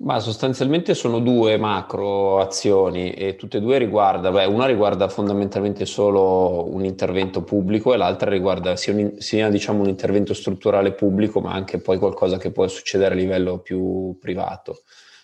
Ma 0.00 0.20
sostanzialmente 0.20 0.94
sono 0.94 1.18
due 1.18 1.56
macro 1.56 2.38
azioni 2.38 3.10
e 3.14 3.34
tutte 3.34 3.56
e 3.56 3.60
due 3.60 3.78
riguarda, 3.78 4.30
beh, 4.30 4.44
una 4.44 4.64
riguarda 4.64 5.08
fondamentalmente 5.08 5.86
solo 5.86 6.72
un 6.72 6.84
intervento 6.84 7.42
pubblico 7.42 7.92
e 7.92 7.96
l'altra 7.96 8.30
riguarda 8.30 8.76
sia, 8.76 8.94
un, 8.94 9.14
sia 9.18 9.48
diciamo, 9.48 9.82
un 9.82 9.88
intervento 9.88 10.34
strutturale 10.34 10.92
pubblico 10.92 11.40
ma 11.40 11.52
anche 11.52 11.80
poi 11.80 11.98
qualcosa 11.98 12.38
che 12.38 12.52
può 12.52 12.68
succedere 12.68 13.14
a 13.14 13.16
livello 13.16 13.58
più 13.58 14.16
privato. 14.20 14.82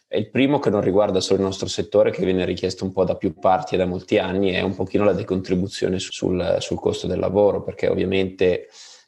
È 0.08 0.16
il 0.16 0.28
primo 0.28 0.58
che 0.58 0.70
non 0.70 0.80
riguarda 0.80 1.20
solo 1.20 1.38
il 1.38 1.44
nostro 1.44 1.68
settore, 1.68 2.10
che 2.10 2.24
viene 2.24 2.44
richiesto 2.44 2.84
un 2.84 2.90
po' 2.90 3.04
da 3.04 3.14
più 3.14 3.38
parti 3.38 3.76
e 3.76 3.78
da 3.78 3.86
molti 3.86 4.18
anni, 4.18 4.50
è 4.50 4.60
un 4.62 4.74
pochino 4.74 5.04
la 5.04 5.12
decontribuzione 5.12 6.00
sul, 6.00 6.56
sul 6.58 6.80
costo 6.80 7.06
del 7.06 7.20
lavoro, 7.20 7.62
perché 7.62 7.88
ovviamente 7.88 8.66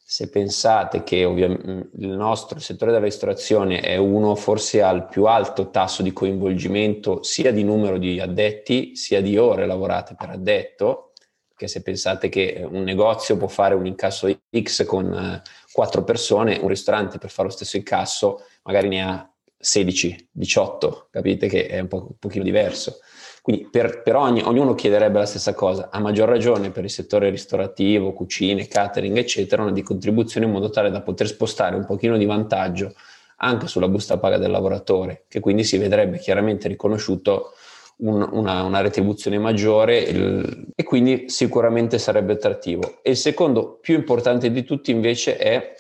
se 0.09 0.31
pensate 0.31 1.03
che 1.03 1.25
ovviamente 1.25 1.89
il 1.99 2.11
nostro 2.11 2.59
il 2.59 2.63
settore 2.63 2.93
della 2.93 3.07
ristorazione 3.07 3.81
è 3.81 3.97
uno 3.97 4.37
forse 4.37 4.81
al 4.81 5.09
più 5.09 5.25
alto 5.25 5.71
tasso 5.71 6.05
di 6.05 6.13
coinvolgimento 6.13 7.25
sia 7.25 7.51
di 7.51 7.65
numero 7.65 7.99
di 7.99 8.21
addetti 8.21 8.95
sia 8.95 9.21
di 9.21 9.37
ore 9.37 9.67
lavorate 9.67 10.15
per 10.17 10.31
addetto, 10.31 11.11
perché 11.49 11.67
se 11.67 11.83
pensate 11.83 12.29
che 12.29 12.65
un 12.65 12.85
negozio 12.85 13.37
può 13.37 13.49
fare 13.49 13.75
un 13.75 13.85
incasso 13.85 14.33
X 14.57 14.85
con 14.85 15.43
quattro 15.73 16.05
persone, 16.05 16.61
un 16.63 16.69
ristorante 16.69 17.19
per 17.19 17.31
fare 17.31 17.49
lo 17.49 17.55
stesso 17.55 17.77
incasso 17.77 18.45
magari 18.63 18.87
ne 18.87 19.03
ha 19.03 19.29
16, 19.59 20.29
18, 20.31 21.09
capite 21.11 21.49
che 21.49 21.67
è 21.67 21.81
un, 21.81 21.89
po', 21.89 22.07
un 22.11 22.19
pochino 22.21 22.45
diverso. 22.45 23.01
Quindi 23.47 23.69
per, 23.71 24.03
per 24.03 24.17
ogni, 24.17 24.43
ognuno 24.43 24.75
chiederebbe 24.75 25.21
la 25.21 25.25
stessa 25.25 25.55
cosa, 25.55 25.89
a 25.93 26.01
maggior 26.01 26.29
ragione 26.29 26.71
per 26.71 26.83
il 26.83 26.91
settore 26.91 27.31
ristorativo, 27.31 28.13
cucine, 28.13 28.67
catering, 28.67 29.17
eccetera, 29.17 29.63
una 29.63 29.71
di 29.71 29.83
contribuzione 29.83 30.47
in 30.47 30.53
modo 30.53 30.69
tale 30.69 30.91
da 30.91 31.01
poter 31.01 31.29
spostare 31.29 31.77
un 31.77 31.85
pochino 31.85 32.17
di 32.17 32.25
vantaggio 32.25 32.93
anche 33.37 33.69
sulla 33.69 33.87
busta 33.87 34.19
paga 34.19 34.37
del 34.37 34.51
lavoratore, 34.51 35.27
che 35.29 35.39
quindi 35.39 35.63
si 35.63 35.79
vedrebbe 35.79 36.19
chiaramente 36.19 36.67
riconosciuto 36.67 37.53
un, 37.99 38.29
una, 38.33 38.65
una, 38.65 38.81
retribuzione 38.81 39.39
maggiore 39.39 39.99
il, 39.99 40.67
e 40.75 40.83
quindi 40.83 41.29
sicuramente 41.29 41.99
sarebbe 41.99 42.33
attrattivo. 42.33 42.99
E 43.01 43.11
il 43.11 43.17
secondo 43.17 43.79
più 43.81 43.95
importante 43.95 44.51
di 44.51 44.65
tutti 44.65 44.91
invece 44.91 45.37
è 45.37 45.73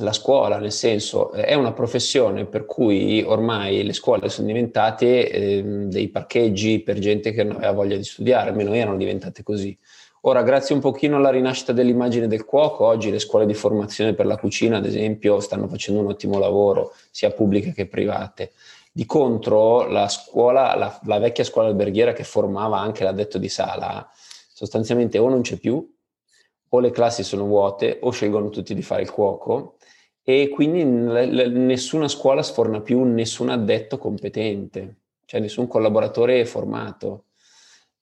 la 0.00 0.12
scuola, 0.12 0.58
nel 0.58 0.72
senso 0.72 1.32
è 1.32 1.54
una 1.54 1.72
professione 1.72 2.46
per 2.46 2.64
cui 2.66 3.22
ormai 3.22 3.82
le 3.84 3.92
scuole 3.92 4.28
sono 4.28 4.46
diventate 4.46 5.30
eh, 5.30 5.62
dei 5.62 6.08
parcheggi 6.08 6.80
per 6.80 6.98
gente 6.98 7.32
che 7.32 7.44
non 7.44 7.56
aveva 7.56 7.72
voglia 7.72 7.96
di 7.96 8.04
studiare, 8.04 8.50
almeno 8.50 8.72
erano 8.74 8.96
diventate 8.96 9.42
così. 9.42 9.76
Ora, 10.22 10.42
grazie 10.42 10.74
un 10.74 10.82
pochino 10.82 11.16
alla 11.16 11.30
rinascita 11.30 11.72
dell'immagine 11.72 12.26
del 12.26 12.44
cuoco, 12.44 12.84
oggi 12.84 13.10
le 13.10 13.18
scuole 13.18 13.46
di 13.46 13.54
formazione 13.54 14.12
per 14.12 14.26
la 14.26 14.36
cucina, 14.36 14.76
ad 14.76 14.84
esempio, 14.84 15.40
stanno 15.40 15.66
facendo 15.66 16.02
un 16.02 16.08
ottimo 16.08 16.38
lavoro, 16.38 16.92
sia 17.10 17.30
pubbliche 17.30 17.72
che 17.72 17.86
private. 17.86 18.52
Di 18.92 19.06
contro, 19.06 19.88
la 19.88 20.08
scuola, 20.08 20.76
la, 20.76 21.00
la 21.04 21.18
vecchia 21.18 21.44
scuola 21.44 21.68
alberghiera 21.68 22.12
che 22.12 22.24
formava 22.24 22.78
anche 22.78 23.02
l'addetto 23.02 23.38
di 23.38 23.48
sala, 23.48 24.06
sostanzialmente 24.52 25.16
o 25.16 25.28
non 25.30 25.40
c'è 25.40 25.56
più, 25.56 25.90
o 26.72 26.78
le 26.80 26.90
classi 26.90 27.22
sono 27.22 27.46
vuote, 27.46 27.98
o 28.02 28.10
scelgono 28.10 28.50
tutti 28.50 28.74
di 28.74 28.82
fare 28.82 29.00
il 29.00 29.10
cuoco, 29.10 29.76
e 30.22 30.48
quindi 30.48 30.84
nessuna 30.84 32.08
scuola 32.08 32.42
sforna 32.42 32.80
più 32.80 33.02
nessun 33.02 33.48
addetto 33.48 33.98
competente, 33.98 34.96
cioè 35.24 35.40
nessun 35.40 35.66
collaboratore 35.66 36.44
formato. 36.44 37.24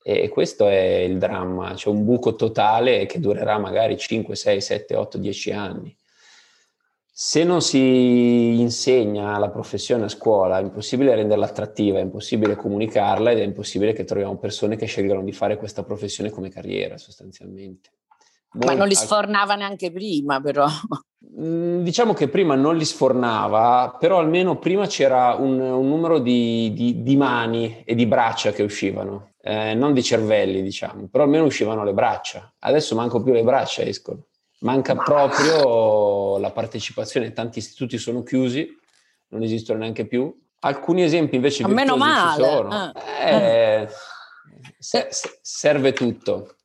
E 0.02 0.28
questo 0.28 0.66
è 0.66 1.00
il 1.00 1.18
dramma, 1.18 1.74
c'è 1.74 1.88
un 1.88 2.04
buco 2.04 2.34
totale 2.34 3.06
che 3.06 3.20
durerà 3.20 3.58
magari 3.58 3.96
5, 3.98 4.34
6, 4.34 4.60
7, 4.60 4.96
8, 4.96 5.18
10 5.18 5.52
anni. 5.52 5.96
Se 7.20 7.42
non 7.42 7.60
si 7.60 8.60
insegna 8.60 9.36
la 9.38 9.50
professione 9.50 10.04
a 10.04 10.08
scuola, 10.08 10.58
è 10.58 10.62
impossibile 10.62 11.16
renderla 11.16 11.46
attrattiva, 11.46 11.98
è 11.98 12.02
impossibile 12.02 12.54
comunicarla 12.54 13.32
ed 13.32 13.38
è 13.40 13.42
impossibile 13.42 13.92
che 13.92 14.04
troviamo 14.04 14.38
persone 14.38 14.76
che 14.76 14.86
scelgano 14.86 15.24
di 15.24 15.32
fare 15.32 15.56
questa 15.56 15.82
professione 15.82 16.30
come 16.30 16.48
carriera 16.48 16.96
sostanzialmente. 16.96 17.90
Ma 18.52 18.74
non 18.74 18.88
li 18.88 18.94
sfornava 18.94 19.54
neanche 19.54 19.90
prima, 19.92 20.40
però. 20.40 20.66
Mm, 21.40 21.82
diciamo 21.82 22.14
che 22.14 22.28
prima 22.28 22.54
non 22.54 22.76
li 22.76 22.84
sfornava, 22.84 23.96
però 23.98 24.18
almeno 24.18 24.58
prima 24.58 24.86
c'era 24.86 25.34
un, 25.34 25.60
un 25.60 25.88
numero 25.88 26.18
di, 26.18 26.72
di, 26.74 27.02
di, 27.02 27.16
mani 27.16 27.82
e 27.84 27.94
di 27.94 28.06
braccia 28.06 28.50
che 28.50 28.62
uscivano, 28.62 29.32
eh, 29.42 29.74
non 29.74 29.92
di 29.92 30.02
cervelli, 30.02 30.62
diciamo, 30.62 31.06
però 31.08 31.24
almeno 31.24 31.44
uscivano 31.44 31.84
le 31.84 31.92
braccia. 31.92 32.52
Adesso 32.60 32.96
manco 32.96 33.22
più 33.22 33.32
le 33.32 33.44
braccia 33.44 33.82
escono. 33.82 34.26
Manca 34.60 34.96
proprio 34.96 36.38
la 36.38 36.50
partecipazione, 36.50 37.32
tanti 37.32 37.58
istituti 37.58 37.98
sono 37.98 38.24
chiusi, 38.24 38.68
non 39.28 39.42
esistono 39.42 39.80
neanche 39.80 40.06
più. 40.06 40.34
Alcuni 40.60 41.04
esempi 41.04 41.36
invece 41.36 41.62
A 41.62 41.68
meno 41.68 41.96
male. 41.96 42.42
ci 42.42 42.48
sono. 42.48 42.92
Eh, 43.20 43.36
eh. 43.36 43.88
Se, 44.78 45.08
serve 45.40 45.92
tutto 45.92 46.57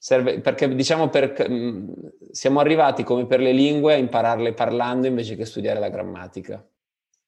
serve, 0.00 0.40
perché 0.40 0.74
diciamo 0.74 1.08
per, 1.10 1.46
mm, 1.48 1.88
siamo 2.30 2.60
arrivati 2.60 3.04
come 3.04 3.26
per 3.26 3.40
le 3.40 3.52
lingue 3.52 3.92
a 3.94 3.98
impararle 3.98 4.54
parlando 4.54 5.06
invece 5.06 5.36
che 5.36 5.44
studiare 5.44 5.78
la 5.78 5.90
grammatica. 5.90 6.64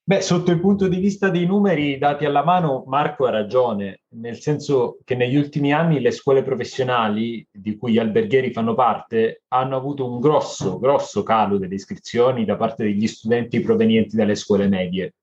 Beh, 0.05 0.21
sotto 0.21 0.51
il 0.51 0.59
punto 0.59 0.89
di 0.89 0.97
vista 0.97 1.29
dei 1.29 1.47
numeri 1.47 1.97
dati 1.97 2.25
alla 2.25 2.43
mano, 2.43 2.83
Marco 2.87 3.27
ha 3.27 3.31
ragione, 3.31 4.01
nel 4.17 4.41
senso 4.41 4.99
che 5.05 5.15
negli 5.15 5.37
ultimi 5.37 5.73
anni 5.73 6.01
le 6.01 6.11
scuole 6.11 6.43
professionali, 6.43 7.47
di 7.53 7.77
cui 7.77 7.93
gli 7.93 7.99
alberghieri 7.99 8.53
fanno 8.53 8.75
parte, 8.75 9.43
hanno 9.49 9.77
avuto 9.77 10.11
un 10.11 10.19
grosso, 10.19 10.81
grosso 10.81 11.23
calo 11.23 11.57
delle 11.57 11.75
iscrizioni 11.75 12.45
da 12.45 12.57
parte 12.57 12.83
degli 12.83 13.07
studenti 13.07 13.61
provenienti 13.61 14.17
dalle 14.17 14.35
scuole 14.35 14.67
medie. 14.67 15.15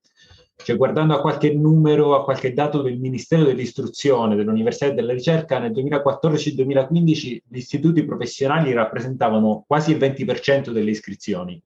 Cioè, 0.61 0.75
guardando 0.75 1.15
a 1.15 1.21
qualche 1.21 1.53
numero, 1.53 2.15
a 2.15 2.23
qualche 2.23 2.53
dato 2.53 2.81
del 2.81 2.99
Ministero 2.99 3.43
dell'Istruzione, 3.43 4.35
dell'Università 4.35 4.87
e 4.87 4.93
della 4.93 5.13
Ricerca, 5.13 5.57
nel 5.57 5.71
2014-2015 5.71 7.39
gli 7.47 7.57
istituti 7.57 8.03
professionali 8.03 8.73
rappresentavano 8.73 9.63
quasi 9.65 9.91
il 9.91 9.97
20% 9.97 10.71
delle 10.71 10.91
iscrizioni. 10.91 11.61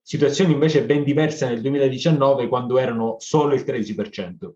Situazione 0.00 0.52
invece 0.52 0.84
ben 0.84 1.02
diversa 1.02 1.48
nel 1.48 1.60
2019 1.60 2.46
quando 2.46 2.78
erano 2.78 3.16
solo 3.18 3.54
il 3.54 3.62
13%. 3.62 4.50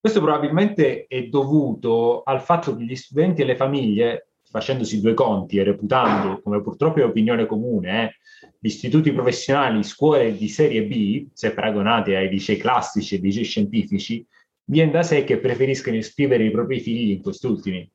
Questo 0.00 0.20
probabilmente 0.20 1.06
è 1.08 1.24
dovuto 1.24 2.22
al 2.22 2.40
fatto 2.40 2.76
che 2.76 2.84
gli 2.84 2.94
studenti 2.94 3.42
e 3.42 3.44
le 3.44 3.56
famiglie, 3.56 4.27
facendosi 4.50 5.00
due 5.00 5.14
conti 5.14 5.58
e 5.58 5.64
reputando, 5.64 6.40
come 6.40 6.62
purtroppo 6.62 7.00
è 7.00 7.04
opinione 7.04 7.46
comune, 7.46 8.04
eh, 8.04 8.16
gli 8.58 8.66
istituti 8.66 9.12
professionali, 9.12 9.82
scuole 9.82 10.36
di 10.36 10.48
serie 10.48 10.84
B, 10.84 11.28
se 11.32 11.52
paragonate 11.52 12.16
ai 12.16 12.28
licei 12.28 12.56
classici 12.56 13.16
e 13.16 13.18
licei 13.18 13.44
scientifici, 13.44 14.26
viene 14.64 14.90
da 14.90 15.02
sé 15.02 15.24
che 15.24 15.38
preferiscono 15.38 15.96
iscrivere 15.96 16.44
i 16.44 16.50
propri 16.50 16.80
figli 16.80 17.10
in 17.10 17.22
quest'ultimi. 17.22 17.90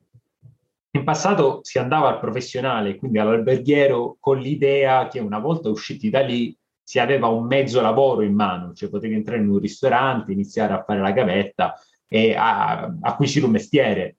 In 0.92 1.02
passato 1.02 1.60
si 1.62 1.78
andava 1.78 2.08
al 2.08 2.20
professionale, 2.20 2.96
quindi 2.96 3.18
all'alberghiero, 3.18 4.16
con 4.20 4.38
l'idea 4.38 5.08
che 5.08 5.18
una 5.18 5.40
volta 5.40 5.68
usciti 5.68 6.08
da 6.08 6.20
lì 6.20 6.56
si 6.84 6.98
aveva 6.98 7.26
un 7.28 7.46
mezzo 7.46 7.80
lavoro 7.80 8.22
in 8.22 8.34
mano, 8.34 8.74
cioè 8.74 8.90
potevi 8.90 9.14
entrare 9.14 9.40
in 9.40 9.48
un 9.48 9.58
ristorante, 9.58 10.32
iniziare 10.32 10.74
a 10.74 10.84
fare 10.84 11.00
la 11.00 11.10
gavetta 11.10 11.74
e 12.06 12.34
a, 12.36 12.94
acquisire 13.00 13.46
un 13.46 13.52
mestiere. 13.52 14.18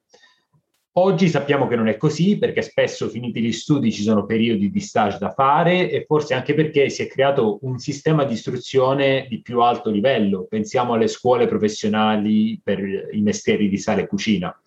Oggi 0.97 1.27
sappiamo 1.27 1.67
che 1.67 1.75
non 1.75 1.89
è 1.89 1.97
così 1.97 2.37
perché 2.37 2.61
spesso 2.61 3.09
finiti 3.09 3.41
gli 3.41 3.51
studi 3.51 3.91
ci 3.91 4.01
sono 4.01 4.25
periodi 4.25 4.71
di 4.71 4.79
stage 4.79 5.17
da 5.17 5.29
fare 5.29 5.89
e 5.89 6.05
forse 6.05 6.33
anche 6.35 6.53
perché 6.53 6.89
si 6.89 7.01
è 7.01 7.07
creato 7.07 7.59
un 7.63 7.79
sistema 7.79 8.23
di 8.23 8.31
istruzione 8.31 9.27
di 9.27 9.41
più 9.41 9.59
alto 9.59 9.89
livello. 9.89 10.45
Pensiamo 10.47 10.93
alle 10.93 11.09
scuole 11.09 11.47
professionali 11.47 12.61
per 12.63 12.79
i 13.11 13.21
mestieri 13.21 13.67
di 13.67 13.77
sale 13.77 14.03
e 14.03 14.07
cucina. 14.07 14.57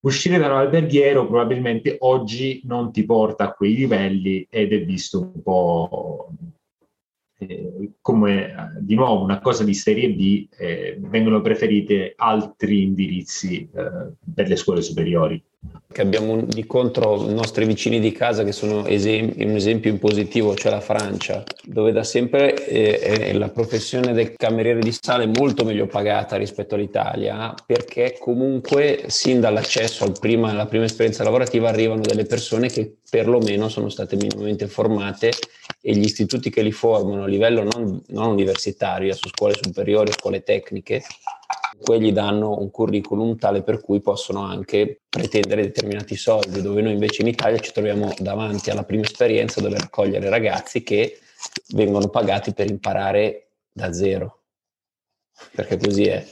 Uscire 0.00 0.36
da 0.36 0.48
un 0.48 0.58
alberghiero 0.58 1.26
probabilmente 1.26 1.96
oggi 2.00 2.60
non 2.64 2.92
ti 2.92 3.06
porta 3.06 3.44
a 3.44 3.52
quei 3.52 3.74
livelli 3.74 4.46
ed 4.50 4.74
è 4.74 4.84
visto 4.84 5.20
un 5.20 5.42
po' 5.42 6.28
eh, 7.48 7.90
come 8.00 8.46
eh, 8.46 8.54
di 8.80 8.94
nuovo 8.94 9.22
una 9.22 9.40
cosa 9.40 9.64
di 9.64 9.74
serie 9.74 10.10
B, 10.10 10.48
eh, 10.56 10.96
vengono 11.00 11.40
preferite 11.40 12.14
altri 12.16 12.82
indirizzi 12.82 13.68
eh, 13.74 14.12
per 14.34 14.48
le 14.48 14.56
scuole 14.56 14.82
superiori. 14.82 15.42
Che 15.90 16.02
abbiamo 16.02 16.42
di 16.42 16.66
contro 16.66 17.26
i 17.26 17.32
nostri 17.32 17.64
vicini 17.64 17.98
di 17.98 18.12
casa 18.12 18.44
che 18.44 18.52
sono 18.52 18.84
esempi, 18.84 19.44
un 19.44 19.54
esempio 19.54 19.90
in 19.90 19.98
positivo, 19.98 20.54
cioè 20.54 20.72
la 20.72 20.80
Francia, 20.80 21.42
dove 21.64 21.92
da 21.92 22.02
sempre 22.02 22.66
eh, 22.66 23.32
la 23.32 23.48
professione 23.48 24.12
del 24.12 24.34
cameriere 24.34 24.80
di 24.80 24.92
sale 24.92 25.24
è 25.24 25.30
molto 25.38 25.64
meglio 25.64 25.86
pagata 25.86 26.36
rispetto 26.36 26.74
all'Italia, 26.74 27.54
perché 27.64 28.16
comunque 28.18 29.04
sin 29.06 29.40
dall'accesso 29.40 30.04
al 30.04 30.18
prima, 30.18 30.50
alla 30.50 30.66
prima 30.66 30.84
esperienza 30.84 31.24
lavorativa 31.24 31.68
arrivano 31.68 32.02
delle 32.02 32.26
persone 32.26 32.68
che 32.68 32.96
perlomeno 33.08 33.68
sono 33.68 33.88
state 33.88 34.16
minimamente 34.16 34.66
formate 34.66 35.30
e 35.86 35.94
gli 35.94 36.04
istituti 36.04 36.48
che 36.48 36.62
li 36.62 36.72
formano 36.72 37.24
a 37.24 37.26
livello 37.26 37.62
non, 37.62 38.02
non 38.06 38.30
universitario, 38.30 39.12
su 39.12 39.28
scuole 39.28 39.52
superiori, 39.60 40.12
scuole 40.12 40.42
tecniche, 40.42 41.02
quelli 41.78 42.10
danno 42.10 42.58
un 42.58 42.70
curriculum 42.70 43.36
tale 43.36 43.62
per 43.62 43.82
cui 43.82 44.00
possono 44.00 44.44
anche 44.44 45.02
pretendere 45.06 45.60
determinati 45.60 46.16
soldi, 46.16 46.62
dove 46.62 46.80
noi 46.80 46.92
invece 46.92 47.20
in 47.20 47.28
Italia 47.28 47.58
ci 47.58 47.70
troviamo 47.70 48.14
davanti 48.18 48.70
alla 48.70 48.84
prima 48.84 49.02
esperienza 49.02 49.60
dove 49.60 49.76
raccogliere 49.76 50.30
ragazzi 50.30 50.82
che 50.82 51.18
vengono 51.74 52.08
pagati 52.08 52.54
per 52.54 52.70
imparare 52.70 53.48
da 53.70 53.92
zero, 53.92 54.44
perché 55.54 55.76
così 55.76 56.04
è. 56.04 56.26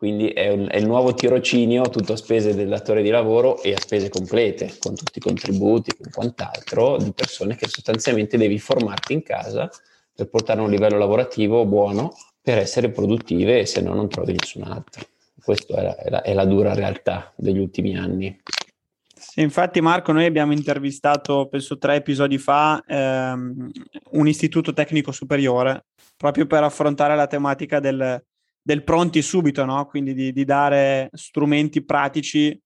Quindi 0.00 0.28
è, 0.28 0.48
un, 0.48 0.66
è, 0.70 0.78
il 0.78 0.86
nuovo 0.86 1.12
tirocinio, 1.12 1.82
tutto 1.90 2.14
a 2.14 2.16
spese 2.16 2.54
del 2.54 2.68
datore 2.68 3.02
di 3.02 3.10
lavoro 3.10 3.60
e 3.60 3.74
a 3.74 3.78
spese 3.78 4.08
complete, 4.08 4.72
con 4.78 4.94
tutti 4.94 5.18
i 5.18 5.20
contributi 5.20 5.90
e 5.90 6.10
quant'altro, 6.10 6.96
di 6.96 7.12
persone 7.12 7.54
che 7.54 7.68
sostanzialmente 7.68 8.38
devi 8.38 8.58
formarti 8.58 9.12
in 9.12 9.22
casa 9.22 9.68
per 10.14 10.30
portare 10.30 10.60
a 10.60 10.62
un 10.62 10.70
livello 10.70 10.96
lavorativo 10.96 11.66
buono 11.66 12.14
per 12.40 12.56
essere 12.56 12.90
produttive 12.90 13.58
e 13.58 13.66
se 13.66 13.82
no 13.82 13.92
non 13.92 14.08
trovi 14.08 14.32
nessun 14.32 14.62
altro. 14.62 15.04
Questa 15.38 15.98
è 15.98 16.08
la, 16.08 16.22
è 16.22 16.30
è 16.30 16.32
la 16.32 16.46
dura 16.46 16.72
realtà 16.72 17.34
degli 17.36 17.58
ultimi 17.58 17.94
anni. 17.94 18.40
Sì, 19.14 19.42
infatti 19.42 19.82
Marco, 19.82 20.12
noi 20.12 20.24
abbiamo 20.24 20.54
intervistato, 20.54 21.46
penso 21.48 21.76
tre 21.76 21.96
episodi 21.96 22.38
fa, 22.38 22.82
ehm, 22.86 23.70
un 24.12 24.26
istituto 24.26 24.72
tecnico 24.72 25.12
superiore, 25.12 25.88
proprio 26.16 26.46
per 26.46 26.62
affrontare 26.62 27.14
la 27.14 27.26
tematica 27.26 27.80
del, 27.80 28.24
del 28.70 28.84
pronti 28.84 29.20
subito, 29.20 29.64
no? 29.64 29.84
quindi 29.86 30.14
di, 30.14 30.32
di, 30.32 30.44
dare 30.44 31.08
strumenti 31.12 31.84
pratici 31.84 32.56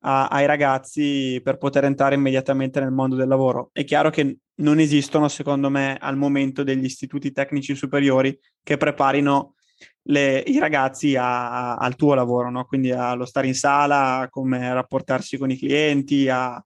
a, 0.00 0.26
ai 0.26 0.44
ragazzi 0.44 1.40
per 1.42 1.56
poter 1.56 1.84
entrare 1.84 2.16
immediatamente 2.16 2.80
nel 2.80 2.90
mondo 2.90 3.16
del 3.16 3.28
lavoro. 3.28 3.70
È 3.72 3.82
chiaro 3.82 4.10
che 4.10 4.36
non 4.56 4.78
esistono, 4.78 5.26
secondo 5.28 5.70
me, 5.70 5.96
al 5.98 6.18
momento 6.18 6.62
degli 6.64 6.84
istituti 6.84 7.32
tecnici 7.32 7.74
superiori 7.74 8.38
che 8.62 8.76
preparino 8.76 9.54
le, 10.02 10.42
i 10.46 10.58
ragazzi 10.58 11.16
a, 11.16 11.50
a, 11.50 11.76
al 11.76 11.96
tuo 11.96 12.12
lavoro, 12.12 12.50
no? 12.50 12.66
quindi 12.66 12.90
allo 12.90 13.24
stare 13.24 13.46
in 13.46 13.54
sala, 13.54 14.18
a 14.18 14.28
come 14.28 14.70
rapportarsi 14.70 15.38
con 15.38 15.50
i 15.50 15.56
clienti, 15.56 16.28
a, 16.28 16.62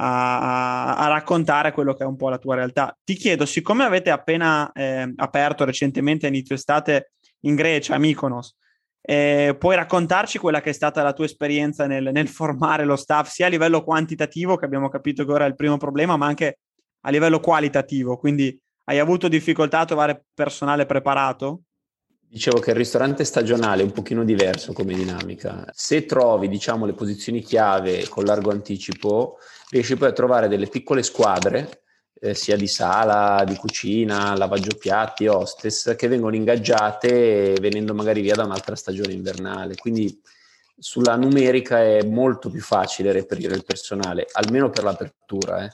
a, 0.00 1.06
raccontare 1.08 1.72
quello 1.72 1.94
che 1.94 2.04
è 2.04 2.06
un 2.06 2.16
po' 2.16 2.28
la 2.28 2.38
tua 2.38 2.56
realtà. 2.56 2.94
Ti 3.02 3.14
chiedo, 3.14 3.46
siccome 3.46 3.84
avete 3.84 4.10
appena 4.10 4.70
eh, 4.72 5.12
aperto 5.16 5.64
recentemente 5.64 6.26
a 6.26 6.28
inizio 6.28 6.54
estate 6.54 7.12
in 7.40 7.54
Grecia, 7.54 7.94
a 7.94 7.98
Mykonos, 7.98 8.56
eh, 9.00 9.56
puoi 9.58 9.76
raccontarci 9.76 10.38
quella 10.38 10.60
che 10.60 10.70
è 10.70 10.74
stata 10.74 11.02
la 11.02 11.12
tua 11.12 11.24
esperienza 11.24 11.86
nel, 11.86 12.10
nel, 12.12 12.28
formare 12.28 12.84
lo 12.84 12.96
staff, 12.96 13.28
sia 13.30 13.46
a 13.46 13.48
livello 13.48 13.82
quantitativo, 13.82 14.56
che 14.56 14.64
abbiamo 14.64 14.88
capito 14.88 15.24
che 15.24 15.32
ora 15.32 15.44
è 15.44 15.48
il 15.48 15.54
primo 15.54 15.76
problema, 15.78 16.16
ma 16.16 16.26
anche 16.26 16.58
a 17.00 17.10
livello 17.10 17.40
qualitativo? 17.40 18.18
Quindi 18.18 18.58
hai 18.84 18.98
avuto 18.98 19.28
difficoltà 19.28 19.80
a 19.80 19.84
trovare 19.84 20.24
personale 20.34 20.84
preparato? 20.84 21.62
Dicevo 22.20 22.58
che 22.58 22.70
il 22.70 22.76
ristorante 22.76 23.24
stagionale 23.24 23.80
è 23.80 23.84
un 23.86 23.92
pochino 23.92 24.22
diverso 24.24 24.74
come 24.74 24.92
dinamica. 24.92 25.64
Se 25.72 26.04
trovi, 26.04 26.48
diciamo, 26.48 26.84
le 26.84 26.92
posizioni 26.92 27.40
chiave 27.40 28.06
con 28.08 28.24
largo 28.24 28.50
anticipo, 28.50 29.38
riesci 29.70 29.96
poi 29.96 30.08
a 30.08 30.12
trovare 30.12 30.48
delle 30.48 30.66
piccole 30.66 31.02
squadre 31.02 31.84
eh, 32.20 32.34
sia 32.34 32.56
di 32.56 32.66
sala, 32.66 33.44
di 33.44 33.54
cucina, 33.56 34.36
lavaggio 34.36 34.76
piatti, 34.76 35.26
hostess, 35.26 35.94
che 35.96 36.08
vengono 36.08 36.36
ingaggiate 36.36 37.56
venendo 37.60 37.94
magari 37.94 38.20
via 38.20 38.34
da 38.34 38.44
un'altra 38.44 38.76
stagione 38.76 39.12
invernale. 39.12 39.76
Quindi 39.76 40.20
sulla 40.76 41.16
numerica 41.16 41.82
è 41.82 42.02
molto 42.04 42.50
più 42.50 42.60
facile 42.60 43.12
reperire 43.12 43.54
il 43.54 43.64
personale, 43.64 44.26
almeno 44.32 44.70
per 44.70 44.84
l'apertura. 44.84 45.64
Eh. 45.64 45.70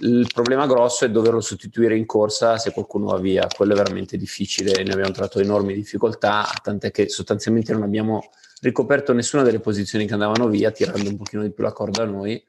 Il 0.00 0.28
problema 0.32 0.66
grosso 0.66 1.04
è 1.04 1.10
doverlo 1.10 1.40
sostituire 1.40 1.96
in 1.96 2.04
corsa 2.04 2.58
se 2.58 2.72
qualcuno 2.72 3.06
va 3.06 3.18
via, 3.18 3.46
quello 3.54 3.74
è 3.74 3.76
veramente 3.76 4.16
difficile, 4.16 4.82
ne 4.82 4.92
abbiamo 4.92 5.12
trovato 5.12 5.38
enormi 5.38 5.72
difficoltà, 5.72 6.46
tant'è 6.62 6.90
che 6.90 7.08
sostanzialmente 7.08 7.72
non 7.72 7.84
abbiamo 7.84 8.30
ricoperto 8.60 9.12
nessuna 9.12 9.42
delle 9.42 9.60
posizioni 9.60 10.06
che 10.06 10.14
andavano 10.14 10.48
via, 10.48 10.70
tirando 10.72 11.08
un 11.08 11.16
pochino 11.16 11.42
di 11.42 11.52
più 11.52 11.62
la 11.62 11.72
corda 11.72 12.02
a 12.02 12.06
noi 12.06 12.42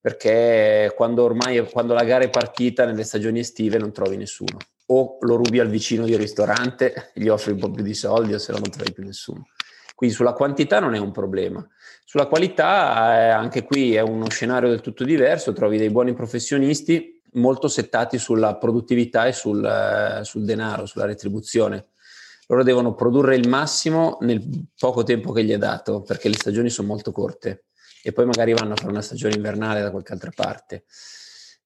perché 0.00 0.92
quando 0.96 1.24
ormai 1.24 1.68
quando 1.70 1.92
la 1.92 2.04
gara 2.04 2.24
è 2.24 2.30
partita 2.30 2.86
nelle 2.86 3.04
stagioni 3.04 3.40
estive 3.40 3.78
non 3.78 3.92
trovi 3.92 4.16
nessuno. 4.16 4.56
O 4.86 5.18
lo 5.20 5.36
rubi 5.36 5.60
al 5.60 5.68
vicino 5.68 6.04
di 6.04 6.16
ristorante 6.16 7.10
gli 7.14 7.28
offri 7.28 7.52
un 7.52 7.58
po' 7.58 7.70
più 7.70 7.82
di 7.82 7.94
soldi 7.94 8.34
o 8.34 8.38
se 8.38 8.52
no 8.52 8.58
non 8.58 8.70
trovi 8.70 8.92
più 8.92 9.04
nessuno. 9.04 9.46
Quindi 9.94 10.16
sulla 10.16 10.32
quantità 10.32 10.80
non 10.80 10.94
è 10.94 10.98
un 10.98 11.12
problema. 11.12 11.66
Sulla 12.04 12.26
qualità 12.26 13.14
eh, 13.14 13.28
anche 13.28 13.62
qui 13.64 13.94
è 13.94 14.00
uno 14.00 14.30
scenario 14.30 14.70
del 14.70 14.80
tutto 14.80 15.04
diverso. 15.04 15.52
Trovi 15.52 15.76
dei 15.76 15.90
buoni 15.90 16.14
professionisti 16.14 17.20
molto 17.34 17.68
settati 17.68 18.18
sulla 18.18 18.56
produttività 18.56 19.26
e 19.26 19.32
sul, 19.32 19.62
eh, 19.62 20.24
sul 20.24 20.44
denaro 20.44 20.86
sulla 20.86 21.04
retribuzione. 21.04 21.88
Loro 22.46 22.64
devono 22.64 22.94
produrre 22.94 23.36
il 23.36 23.48
massimo 23.48 24.16
nel 24.22 24.42
poco 24.76 25.04
tempo 25.04 25.32
che 25.32 25.44
gli 25.44 25.52
è 25.52 25.58
dato 25.58 26.00
perché 26.00 26.28
le 26.28 26.34
stagioni 26.34 26.70
sono 26.70 26.88
molto 26.88 27.12
corte 27.12 27.66
e 28.02 28.12
poi 28.12 28.24
magari 28.24 28.52
vanno 28.52 28.72
a 28.72 28.76
fare 28.76 28.90
una 28.90 29.02
stagione 29.02 29.34
invernale 29.34 29.80
da 29.80 29.90
qualche 29.90 30.12
altra 30.12 30.30
parte. 30.34 30.84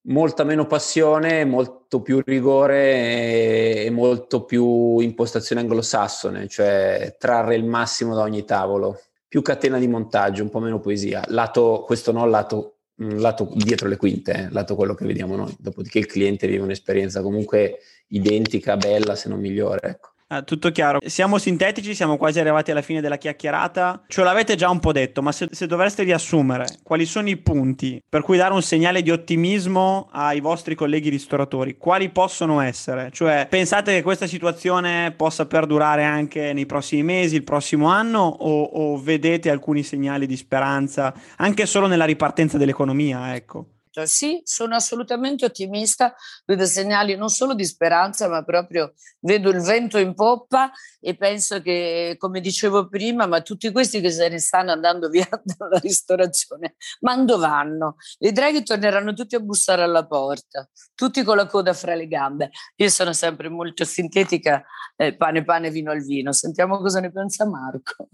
Molta 0.07 0.45
meno 0.45 0.67
passione, 0.67 1.45
molto 1.45 2.03
più 2.03 2.21
rigore 2.25 3.85
e, 3.85 3.91
molto 3.91 4.45
più 4.45 4.99
impostazione 4.99 5.63
anglosassone, 5.63 6.47
cioè 6.47 7.17
trarre 7.19 7.55
il 7.55 7.65
massimo 7.65 8.15
da 8.15 8.21
ogni 8.23 8.45
tavolo. 8.45 9.01
Più 9.27 9.41
catena 9.41 9.79
di 9.79 9.89
montaggio, 9.89 10.43
un 10.43 10.51
po' 10.51 10.61
meno 10.61 10.79
poesia. 10.79 11.23
Lato, 11.29 11.85
questo 11.87 12.13
no, 12.13 12.27
lato, 12.27 12.77
mm, 13.03 13.19
lato 13.19 13.51
dietro 13.55 13.89
le 13.89 13.97
quinte, 13.97 14.33
eh, 14.33 14.49
lato 14.51 14.75
quello 14.77 14.95
che 14.95 15.07
vediamo 15.07 15.37
noi. 15.37 15.55
Dopodiché 15.59 15.99
il 15.99 16.07
cliente 16.07 16.47
vive 16.47 16.63
un'esperienza 16.63 17.23
comunque 17.23 17.79
identica, 18.09 18.77
bella, 18.77 19.17
se 19.17 19.29
non 19.29 19.41
migliore. 19.41 19.89
Ecco. 19.89 20.14
Ah, 20.29 20.43
tutto 20.43 20.71
chiaro. 20.71 21.01
Siamo 21.05 21.37
sintetici, 21.37 21.95
siamo 21.95 22.17
quasi 22.17 22.41
arrivati 22.41 22.71
alla 22.71 22.81
fine 22.81 23.03
della 23.03 23.19
chiacchierata. 23.19 24.05
Ce 24.07 24.23
l'avete 24.23 24.55
già 24.55 24.71
un 24.71 24.81
po' 24.81 24.91
detto, 24.91 25.21
ma 25.21 25.33
se, 25.33 25.49
se, 25.51 25.67
dovreste 25.67 26.03
riassumere, 26.03 26.65
quali 26.83 27.05
sono 27.05 27.29
i 27.29 27.37
punti 27.37 28.03
per 28.09 28.23
cui 28.23 28.39
dare 28.39 28.55
un 28.55 28.63
segnale 28.63 29.03
di 29.03 29.11
ottimismo 29.11 30.09
ai 30.13 30.41
vostri 30.41 30.75
colleghi 30.75 31.11
ristoratori? 31.11 31.77
Quali 31.77 32.09
possono 32.09 32.61
essere? 32.61 33.11
Cioè, 33.13 33.47
pensate 33.51 33.93
che 33.93 34.03
questa 34.03 34.27
situazione 34.27 35.13
possa 35.13 35.45
perdurare 35.47 36.05
anche 36.05 36.55
nei 36.55 36.65
prossimi 36.65 37.03
mesi, 37.03 37.37
il 37.37 37.45
prossimo 37.45 37.89
anno, 37.89 38.21
o, 38.21 38.63
o 38.63 38.97
vedete 38.97 39.51
alcuni 39.51 39.83
segnali 39.83 40.27
di 40.27 40.37
speranza, 40.37 41.13
anche 41.37 41.67
solo 41.67 41.87
nella 41.87 42.07
ripartenza 42.07 42.57
dell'economia, 42.57 43.35
ecco? 43.35 43.74
Cioè, 43.95 44.07
sì, 44.07 44.41
sono 44.43 44.75
assolutamente 44.75 45.45
ottimista, 45.45 46.17
vedo 46.47 46.67
segnali 46.67 47.15
non 47.15 47.29
solo 47.29 47.55
di 47.55 47.65
speranza, 47.65 48.27
ma 48.29 48.43
proprio 48.43 48.95
vedo 49.21 49.51
il 49.51 49.61
vento 49.61 49.99
in 49.99 50.15
poppa 50.15 50.73
e 50.99 51.15
penso 51.15 51.63
che, 51.63 52.17
come 52.19 52.41
dicevo 52.41 52.89
prima, 52.89 53.27
ma 53.27 53.41
tutti 53.41 53.71
questi 53.71 54.01
che 54.01 54.11
se 54.11 54.29
ne 54.29 54.41
stanno 54.41 54.73
andando 54.73 55.09
via 55.09 55.29
dalla 55.45 55.79
ristorazione, 55.79 56.75
ma 57.03 57.17
dove 57.19 57.47
vanno? 57.47 57.95
Vedrai 58.19 58.53
che 58.53 58.65
torneranno 58.65 59.13
tutti 59.13 59.37
a 59.37 59.41
bussare 59.41 59.85
alla 59.85 60.05
porta, 60.05 60.69
tutti 60.97 61.23
con 61.23 61.37
la 61.37 61.47
coda 61.47 61.73
fra 61.73 61.95
le 61.95 62.09
gambe. 62.09 62.51
Io 62.75 62.89
sono 62.89 63.13
sempre 63.13 63.49
molto 63.49 63.85
sintetica, 63.85 64.65
eh, 64.97 65.15
pane 65.17 65.45
pane, 65.45 65.71
vino 65.71 65.93
al 65.93 66.03
vino. 66.03 66.33
Sentiamo 66.33 66.79
cosa 66.79 66.99
ne 66.99 67.13
pensa 67.13 67.47
Marco. 67.47 68.09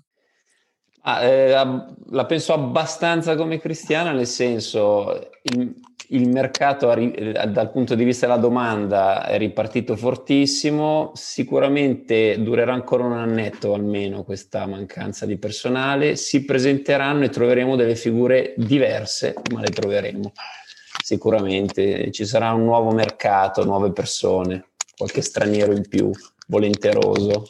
Ah, 1.03 1.23
eh, 1.23 1.51
la 2.11 2.27
penso 2.27 2.53
abbastanza 2.53 3.35
come 3.35 3.59
cristiana, 3.59 4.13
nel 4.13 4.27
senso 4.27 5.31
il, 5.43 5.75
il 6.09 6.29
mercato 6.29 6.93
eh, 6.93 7.33
dal 7.49 7.71
punto 7.71 7.95
di 7.95 8.05
vista 8.05 8.27
della 8.27 8.39
domanda 8.39 9.25
è 9.27 9.39
ripartito 9.39 9.97
fortissimo, 9.97 11.13
sicuramente 11.15 12.43
durerà 12.43 12.75
ancora 12.75 13.05
un 13.05 13.13
annetto 13.13 13.73
almeno 13.73 14.25
questa 14.25 14.67
mancanza 14.67 15.25
di 15.25 15.39
personale, 15.39 16.17
si 16.17 16.45
presenteranno 16.45 17.25
e 17.25 17.31
troveremo 17.31 17.77
delle 17.77 17.97
figure 17.97 18.53
diverse, 18.59 19.35
ma 19.53 19.61
le 19.61 19.71
troveremo. 19.71 20.33
Sicuramente, 21.03 22.11
ci 22.11 22.27
sarà 22.27 22.53
un 22.53 22.65
nuovo 22.65 22.91
mercato, 22.91 23.65
nuove 23.65 23.91
persone, 23.93 24.67
qualche 24.97 25.23
straniero 25.23 25.73
in 25.73 25.89
più, 25.89 26.11
volenteroso 26.47 27.47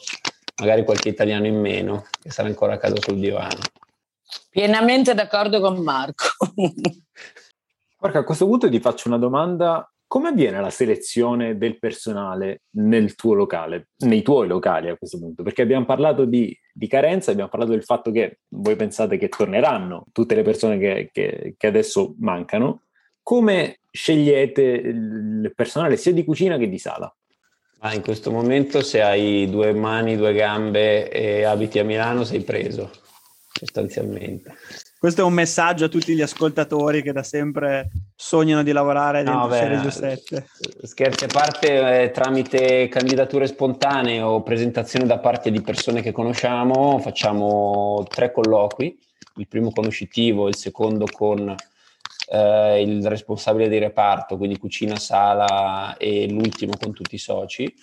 magari 0.59 0.83
qualche 0.83 1.09
italiano 1.09 1.47
in 1.47 1.59
meno 1.59 2.05
che 2.21 2.31
sarà 2.31 2.47
ancora 2.47 2.73
a 2.73 2.77
casa 2.77 2.95
sul 2.99 3.19
divano. 3.19 3.59
Pienamente 4.49 5.13
d'accordo 5.13 5.59
con 5.59 5.81
Marco. 5.81 6.25
Marco, 7.99 8.17
a 8.17 8.23
questo 8.23 8.45
punto 8.45 8.69
ti 8.69 8.79
faccio 8.79 9.07
una 9.07 9.17
domanda. 9.17 9.85
Come 10.07 10.29
avviene 10.29 10.59
la 10.59 10.69
selezione 10.69 11.57
del 11.57 11.79
personale 11.79 12.63
nel 12.71 13.15
tuo 13.15 13.33
locale, 13.33 13.89
nei 13.99 14.21
tuoi 14.23 14.47
locali 14.47 14.89
a 14.89 14.97
questo 14.97 15.17
punto? 15.17 15.41
Perché 15.41 15.61
abbiamo 15.61 15.85
parlato 15.85 16.25
di, 16.25 16.57
di 16.73 16.87
carenza, 16.87 17.31
abbiamo 17.31 17.49
parlato 17.49 17.71
del 17.71 17.83
fatto 17.83 18.11
che 18.11 18.39
voi 18.49 18.75
pensate 18.75 19.17
che 19.17 19.29
torneranno 19.29 20.07
tutte 20.11 20.35
le 20.35 20.41
persone 20.41 20.77
che, 20.77 21.09
che, 21.13 21.53
che 21.55 21.67
adesso 21.67 22.15
mancano. 22.19 22.81
Come 23.23 23.79
scegliete 23.89 24.61
il 24.61 25.53
personale 25.55 25.95
sia 25.95 26.11
di 26.11 26.25
cucina 26.25 26.57
che 26.57 26.67
di 26.67 26.77
sala? 26.77 27.13
Ah, 27.83 27.95
in 27.95 28.03
questo 28.03 28.29
momento 28.29 28.83
se 28.83 29.01
hai 29.01 29.49
due 29.49 29.73
mani, 29.73 30.15
due 30.15 30.33
gambe 30.33 31.09
e 31.09 31.43
abiti 31.43 31.79
a 31.79 31.83
Milano 31.83 32.23
sei 32.23 32.41
preso, 32.41 32.91
sostanzialmente. 33.51 34.53
Questo 34.99 35.21
è 35.21 35.23
un 35.23 35.33
messaggio 35.33 35.85
a 35.85 35.87
tutti 35.87 36.13
gli 36.13 36.21
ascoltatori 36.21 37.01
che 37.01 37.11
da 37.11 37.23
sempre 37.23 37.89
sognano 38.15 38.61
di 38.61 38.71
lavorare 38.71 39.23
dentro 39.23 39.47
no, 39.47 39.51
Serie 39.51 39.89
7. 39.89 40.45
Scherzi 40.83 41.23
a 41.23 41.27
parte, 41.27 42.03
eh, 42.03 42.11
tramite 42.11 42.87
candidature 42.87 43.47
spontanee 43.47 44.21
o 44.21 44.43
presentazione 44.43 45.07
da 45.07 45.17
parte 45.17 45.49
di 45.49 45.61
persone 45.61 46.03
che 46.03 46.11
conosciamo, 46.11 46.99
facciamo 46.99 48.05
tre 48.07 48.31
colloqui, 48.31 48.95
il 49.37 49.47
primo 49.47 49.71
conoscitivo, 49.71 50.47
il 50.47 50.55
secondo 50.55 51.05
con 51.11 51.55
eh, 52.31 52.81
il 52.81 53.05
responsabile 53.07 53.67
di 53.67 53.77
reparto, 53.77 54.37
quindi 54.37 54.57
cucina, 54.57 54.95
sala 54.95 55.97
e 55.97 56.29
l'ultimo 56.29 56.73
con 56.79 56.93
tutti 56.93 57.15
i 57.15 57.19
soci. 57.19 57.73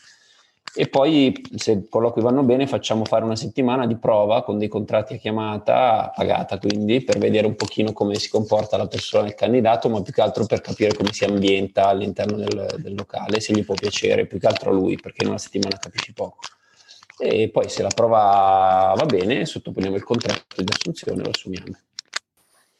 E 0.74 0.86
poi, 0.86 1.34
se 1.56 1.72
i 1.72 1.88
colloqui 1.88 2.22
vanno 2.22 2.42
bene, 2.42 2.66
facciamo 2.66 3.04
fare 3.04 3.24
una 3.24 3.36
settimana 3.36 3.86
di 3.86 3.96
prova 3.96 4.44
con 4.44 4.58
dei 4.58 4.68
contratti 4.68 5.14
a 5.14 5.16
chiamata 5.16 6.12
pagata, 6.14 6.58
quindi 6.58 7.02
per 7.02 7.18
vedere 7.18 7.46
un 7.46 7.56
pochino 7.56 7.92
come 7.92 8.14
si 8.14 8.28
comporta 8.28 8.76
la 8.76 8.86
persona, 8.86 9.26
il 9.26 9.34
candidato, 9.34 9.88
ma 9.88 10.02
più 10.02 10.12
che 10.12 10.20
altro 10.20 10.44
per 10.46 10.60
capire 10.60 10.94
come 10.94 11.12
si 11.12 11.24
ambienta 11.24 11.88
all'interno 11.88 12.36
del, 12.36 12.76
del 12.78 12.94
locale, 12.94 13.40
se 13.40 13.54
gli 13.54 13.64
può 13.64 13.74
piacere, 13.74 14.26
più 14.26 14.38
che 14.38 14.46
altro 14.46 14.70
a 14.70 14.74
lui, 14.74 14.96
perché 14.96 15.24
in 15.24 15.30
una 15.30 15.38
settimana 15.38 15.78
capisci 15.78 16.12
poco. 16.12 16.38
E 17.18 17.48
poi 17.48 17.68
se 17.68 17.82
la 17.82 17.90
prova 17.92 18.94
va 18.94 19.06
bene, 19.06 19.46
sottoponiamo 19.46 19.96
il 19.96 20.04
contratto 20.04 20.62
di 20.62 20.72
assunzione 20.72 21.20
e 21.20 21.24
lo 21.24 21.30
assumiamo. 21.30 21.76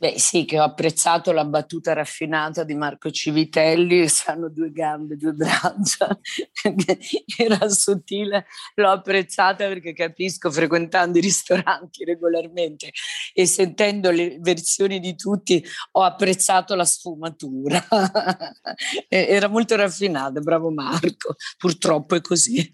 Beh 0.01 0.17
sì, 0.17 0.45
che 0.45 0.61
ho 0.61 0.63
apprezzato 0.63 1.33
la 1.33 1.45
battuta 1.45 1.93
raffinata 1.93 2.63
di 2.63 2.77
Marco 2.77 3.11
Civitelli, 3.11 4.07
sanno 4.09 4.49
due 4.49 4.71
gambe, 4.71 5.17
due 5.17 5.33
braccia, 5.33 6.17
era 7.37 7.69
sottile, 7.69 8.47
l'ho 8.77 8.91
apprezzata 8.91 9.67
perché 9.67 9.93
capisco 9.95 10.53
frequentando 10.53 11.19
i 11.19 11.21
ristoranti 11.21 12.05
regolarmente 12.05 12.93
e 13.33 13.45
sentendo 13.47 14.13
le 14.13 14.39
versioni 14.39 15.01
di 15.01 15.17
tutti 15.17 15.65
ho 15.93 16.03
apprezzato 16.05 16.77
la 16.77 16.85
sfumatura, 16.85 17.85
era 19.09 19.49
molto 19.49 19.75
raffinata, 19.75 20.39
bravo 20.39 20.71
Marco, 20.71 21.35
purtroppo 21.57 22.15
è 22.15 22.21
così. 22.21 22.71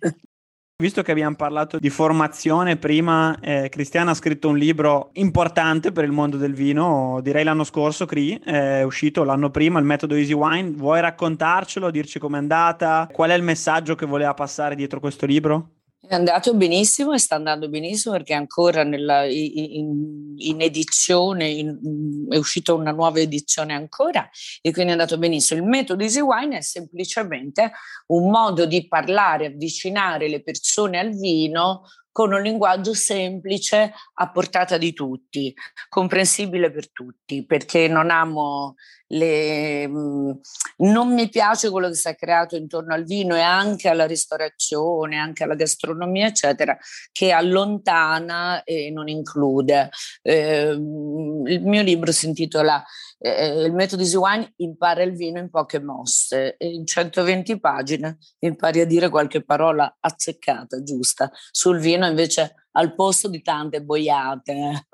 Visto 0.77 1.03
che 1.03 1.13
abbiamo 1.13 1.37
parlato 1.37 1.79
di 1.79 1.89
formazione 1.89 2.77
prima, 2.77 3.39
eh, 3.39 3.69
Cristiana 3.69 4.11
ha 4.11 4.15
scritto 4.15 4.49
un 4.49 4.59
libro 4.59 5.11
importante 5.13 5.93
per 5.93 6.03
il 6.03 6.11
mondo 6.11 6.37
del 6.37 6.53
vino, 6.53 7.21
direi 7.23 7.45
l'anno 7.45 7.63
scorso, 7.63 8.07
Cri, 8.07 8.41
è 8.41 8.83
uscito 8.83 9.23
l'anno 9.23 9.51
prima, 9.51 9.79
il 9.79 9.85
metodo 9.85 10.17
Easy 10.17 10.33
Wine. 10.33 10.73
Vuoi 10.73 11.01
raccontarcelo, 11.01 11.93
dirci 11.93 12.19
com'è 12.19 12.39
andata? 12.39 13.09
Qual 13.13 13.31
è 13.31 13.35
il 13.35 13.45
messaggio 13.45 13.95
che 13.95 14.05
voleva 14.05 14.35
passare 14.35 14.75
dietro 14.75 14.99
questo 14.99 15.27
libro? 15.27 15.74
È 16.07 16.14
andato 16.14 16.55
benissimo 16.55 17.12
e 17.12 17.19
sta 17.19 17.37
andando 17.37 17.69
benissimo 17.69 18.14
perché 18.14 18.35
ancora 18.35 18.85
nella, 18.85 19.25
in, 19.25 20.35
in, 20.37 20.61
edizione, 20.61 21.49
in, 21.49 22.27
è 22.29 22.37
uscita 22.37 22.75
una 22.75 22.90
nuova 22.90 23.21
edizione 23.21 23.73
ancora 23.73 24.29
e 24.61 24.71
quindi 24.73 24.90
è 24.90 24.95
andato 24.95 25.17
benissimo. 25.17 25.61
Il 25.61 25.67
metodo 25.67 26.03
Easy 26.03 26.21
Wine 26.21 26.59
è 26.59 26.61
semplicemente 26.61 27.73
un 28.09 28.31
modo 28.31 28.67
di 28.67 28.87
parlare, 28.87 29.47
avvicinare 29.47 30.29
le 30.29 30.43
persone 30.43 30.99
al 30.99 31.17
vino 31.17 31.85
con 32.14 32.33
un 32.33 32.42
linguaggio 32.42 32.94
semplice 32.94 33.92
a 34.14 34.31
portata 34.31 34.79
di 34.79 34.92
tutti, 34.92 35.53
comprensibile 35.88 36.70
per 36.70 36.92
tutti, 36.92 37.44
perché 37.44 37.88
non 37.88 38.09
amo 38.09 38.77
le, 39.09 39.88
mm, 39.88 40.31
non 40.77 41.12
mi 41.12 41.29
piace 41.29 41.70
quello 41.70 41.88
che 41.88 41.96
si 41.96 42.07
è 42.07 42.14
creato 42.14 42.55
intorno 42.55 42.94
al 42.94 43.03
vino 43.03 43.35
e 43.35 43.40
anche 43.40 43.88
alla 43.88 44.07
ristorazione, 44.07 45.16
anche 45.16 45.42
alla 45.42 45.57
gastronomia, 45.57 46.29
eccetera, 46.29 46.79
che 47.11 47.33
allontana 47.33 48.62
e 48.62 48.92
non 48.92 49.09
include. 49.09 49.90
Eh, 50.22 50.70
il 50.70 51.62
mio 51.64 51.83
libro 51.83 52.12
si 52.12 52.27
intitola 52.27 52.81
eh, 53.18 53.64
Il 53.64 53.72
metodo 53.72 54.03
di 54.03 54.14
Wine 54.14 54.53
impara 54.57 55.03
il 55.03 55.14
vino 55.14 55.38
in 55.38 55.50
poche 55.50 55.81
mosse 55.81 56.57
e 56.57 56.68
in 56.68 56.87
120 56.87 57.59
pagine 57.61 58.18
impari 58.40 58.81
a 58.81 58.87
dire 58.87 59.09
qualche 59.09 59.44
parola 59.44 59.96
azzeccata, 59.98 60.83
giusta, 60.83 61.31
sul 61.50 61.79
vino 61.79 62.07
invece 62.07 62.66
al 62.72 62.94
posto 62.94 63.29
di 63.29 63.42
tante 63.42 63.83
boiate. 63.83 64.87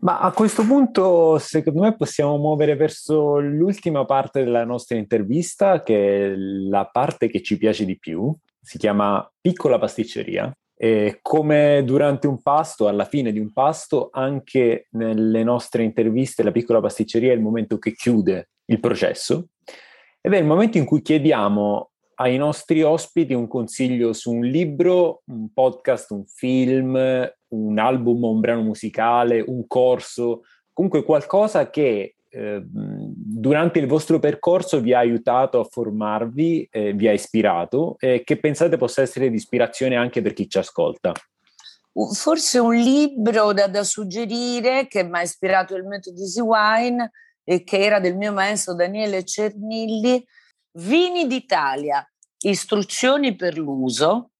Ma 0.00 0.20
a 0.20 0.32
questo 0.32 0.66
punto, 0.66 1.38
secondo 1.38 1.80
me, 1.80 1.96
possiamo 1.96 2.36
muovere 2.36 2.76
verso 2.76 3.38
l'ultima 3.38 4.04
parte 4.04 4.44
della 4.44 4.64
nostra 4.64 4.98
intervista, 4.98 5.82
che 5.82 6.32
è 6.32 6.34
la 6.36 6.84
parte 6.84 7.28
che 7.28 7.40
ci 7.40 7.56
piace 7.56 7.86
di 7.86 7.98
più. 7.98 8.34
Si 8.60 8.76
chiama 8.76 9.26
Piccola 9.40 9.78
pasticceria. 9.78 10.54
E 10.76 11.18
come 11.22 11.82
durante 11.84 12.26
un 12.26 12.42
pasto, 12.42 12.88
alla 12.88 13.04
fine 13.04 13.32
di 13.32 13.38
un 13.38 13.52
pasto, 13.52 14.10
anche 14.12 14.88
nelle 14.90 15.44
nostre 15.44 15.84
interviste, 15.84 16.42
la 16.42 16.52
piccola 16.52 16.80
pasticceria 16.80 17.32
è 17.32 17.34
il 17.34 17.40
momento 17.40 17.78
che 17.78 17.92
chiude 17.92 18.50
il 18.66 18.80
processo. 18.80 19.48
Ed 20.20 20.32
è 20.32 20.38
il 20.38 20.44
momento 20.44 20.78
in 20.78 20.84
cui 20.84 21.02
chiediamo 21.02 21.90
ai 22.16 22.36
nostri 22.36 22.82
ospiti 22.82 23.34
un 23.34 23.48
consiglio 23.48 24.12
su 24.12 24.32
un 24.32 24.44
libro, 24.44 25.22
un 25.26 25.52
podcast, 25.52 26.10
un 26.12 26.24
film, 26.26 26.94
un 27.48 27.78
album, 27.78 28.24
un 28.24 28.40
brano 28.40 28.62
musicale, 28.62 29.44
un 29.46 29.66
corso, 29.66 30.42
comunque 30.72 31.04
qualcosa 31.04 31.70
che 31.70 32.16
eh, 32.28 32.64
durante 33.44 33.78
il 33.78 33.86
vostro 33.86 34.18
percorso 34.18 34.80
vi 34.80 34.94
ha 34.94 35.00
aiutato 35.00 35.60
a 35.60 35.64
formarvi, 35.64 36.66
eh, 36.70 36.94
vi 36.94 37.08
ha 37.08 37.12
ispirato 37.12 37.96
e 37.98 38.22
che 38.24 38.38
pensate 38.38 38.78
possa 38.78 39.02
essere 39.02 39.28
di 39.28 39.36
ispirazione 39.36 39.96
anche 39.96 40.22
per 40.22 40.32
chi 40.32 40.48
ci 40.48 40.56
ascolta. 40.56 41.12
Forse 42.14 42.58
un 42.58 42.74
libro 42.74 43.52
da, 43.52 43.66
da 43.66 43.84
suggerire 43.84 44.86
che 44.86 45.04
mi 45.04 45.18
ha 45.18 45.20
ispirato 45.20 45.76
il 45.76 45.84
metodo 45.84 46.22
Easy 46.22 46.40
Wine 46.40 47.10
e 47.44 47.64
che 47.64 47.80
era 47.80 48.00
del 48.00 48.16
mio 48.16 48.32
maestro 48.32 48.72
Daniele 48.72 49.24
Cernilli, 49.24 50.26
Vini 50.78 51.26
d'Italia, 51.26 52.02
istruzioni 52.38 53.36
per 53.36 53.58
l'uso, 53.58 54.30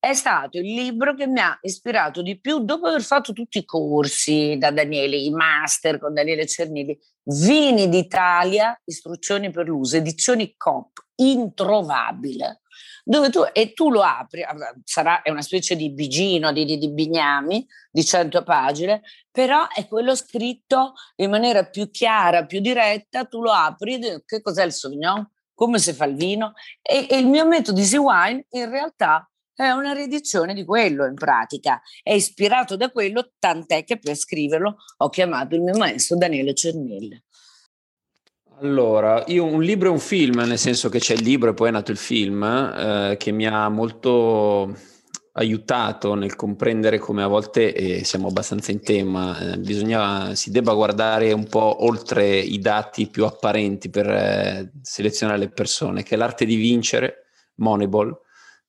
è 0.00 0.14
stato 0.14 0.58
il 0.58 0.74
libro 0.74 1.14
che 1.14 1.26
mi 1.26 1.40
ha 1.40 1.58
ispirato 1.60 2.22
di 2.22 2.38
più 2.38 2.60
dopo 2.60 2.86
aver 2.86 3.02
fatto 3.02 3.32
tutti 3.32 3.58
i 3.58 3.64
corsi 3.64 4.56
da 4.56 4.70
Daniele, 4.70 5.16
i 5.16 5.30
master 5.30 5.98
con 5.98 6.14
Daniele 6.14 6.46
Cernilli. 6.46 6.96
Vini 7.24 7.88
d'Italia, 7.88 8.80
istruzioni 8.84 9.50
per 9.50 9.66
l'uso, 9.66 9.96
edizioni 9.96 10.54
COP, 10.56 11.04
introvabile. 11.16 12.60
Dove 13.04 13.30
tu, 13.30 13.42
e 13.52 13.72
tu 13.72 13.90
lo 13.90 14.02
apri, 14.02 14.44
sarà, 14.84 15.22
è 15.22 15.30
una 15.30 15.42
specie 15.42 15.74
di 15.74 15.90
bigino 15.90 16.52
di, 16.52 16.64
di, 16.64 16.78
di 16.78 16.90
bignami 16.90 17.66
di 17.90 18.04
100 18.04 18.42
pagine, 18.44 19.02
però 19.30 19.66
è 19.68 19.88
quello 19.88 20.14
scritto 20.14 20.92
in 21.16 21.30
maniera 21.30 21.64
più 21.64 21.90
chiara, 21.90 22.46
più 22.46 22.60
diretta, 22.60 23.24
tu 23.24 23.40
lo 23.40 23.50
apri, 23.50 23.98
che 24.24 24.40
cos'è 24.40 24.64
il 24.64 24.72
Sauvignon? 24.72 25.28
come 25.58 25.80
si 25.80 25.92
fa 25.92 26.04
il 26.04 26.14
vino 26.14 26.52
e, 26.80 27.08
e 27.10 27.18
il 27.18 27.26
mio 27.26 27.44
metodo 27.44 27.80
Easy 27.80 27.96
Wine 27.96 28.46
in 28.50 28.70
realtà 28.70 29.28
è 29.64 29.70
una 29.70 29.92
riedizione 29.92 30.54
di 30.54 30.64
quello 30.64 31.04
in 31.04 31.14
pratica, 31.14 31.82
è 32.02 32.12
ispirato 32.12 32.76
da 32.76 32.90
quello, 32.90 33.32
tant'è 33.40 33.82
che 33.82 33.98
per 33.98 34.14
scriverlo 34.14 34.76
ho 34.98 35.08
chiamato 35.08 35.56
il 35.56 35.62
mio 35.62 35.76
maestro 35.76 36.16
Daniele 36.16 36.54
Cernille. 36.54 37.24
Allora, 38.60 39.24
io 39.26 39.44
un 39.44 39.62
libro 39.62 39.88
e 39.88 39.92
un 39.92 39.98
film, 39.98 40.40
nel 40.40 40.58
senso 40.58 40.88
che 40.88 41.00
c'è 41.00 41.14
il 41.14 41.22
libro 41.22 41.50
e 41.50 41.54
poi 41.54 41.68
è 41.68 41.72
nato 41.72 41.90
il 41.90 41.96
film, 41.96 42.42
eh, 42.42 43.16
che 43.18 43.32
mi 43.32 43.46
ha 43.46 43.68
molto 43.68 44.76
aiutato 45.32 46.14
nel 46.14 46.36
comprendere 46.36 46.98
come 46.98 47.22
a 47.24 47.28
volte, 47.28 47.74
e 47.74 48.04
siamo 48.04 48.28
abbastanza 48.28 48.70
in 48.70 48.80
tema, 48.80 49.38
eh, 49.38 49.58
bisogna, 49.58 50.34
si 50.36 50.50
debba 50.50 50.74
guardare 50.74 51.32
un 51.32 51.46
po' 51.46 51.84
oltre 51.84 52.38
i 52.38 52.58
dati 52.58 53.08
più 53.08 53.24
apparenti 53.24 53.90
per 53.90 54.08
eh, 54.08 54.72
selezionare 54.82 55.38
le 55.38 55.50
persone, 55.50 56.04
che 56.04 56.14
è 56.14 56.18
l'arte 56.18 56.44
di 56.44 56.56
vincere, 56.56 57.26
Moneyball, 57.56 58.26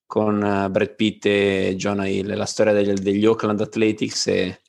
con 0.10 0.38
uh, 0.38 0.72
Brad 0.72 0.96
Pitt 0.96 1.28
e 1.28 1.76
Jonah 1.78 2.08
Hill, 2.08 2.36
la 2.36 2.46
storia 2.46 2.74
degli, 2.74 2.94
degli 2.94 3.28
Oakland 3.28 3.62
Athletics 3.62 4.26
e 4.26 4.60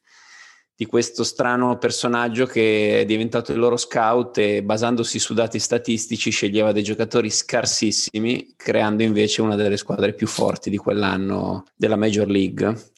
di 0.76 0.84
questo 0.84 1.24
strano 1.24 1.78
personaggio 1.78 2.44
che 2.44 3.00
è 3.00 3.04
diventato 3.06 3.50
il 3.50 3.58
loro 3.58 3.78
scout 3.78 4.36
e 4.36 4.62
basandosi 4.62 5.18
su 5.18 5.32
dati 5.32 5.58
statistici 5.58 6.30
sceglieva 6.30 6.72
dei 6.72 6.82
giocatori 6.82 7.30
scarsissimi, 7.30 8.52
creando 8.54 9.02
invece 9.02 9.40
una 9.40 9.56
delle 9.56 9.78
squadre 9.78 10.12
più 10.12 10.26
forti 10.26 10.68
di 10.68 10.76
quell'anno 10.76 11.64
della 11.74 11.96
Major 11.96 12.28
League. 12.28 12.92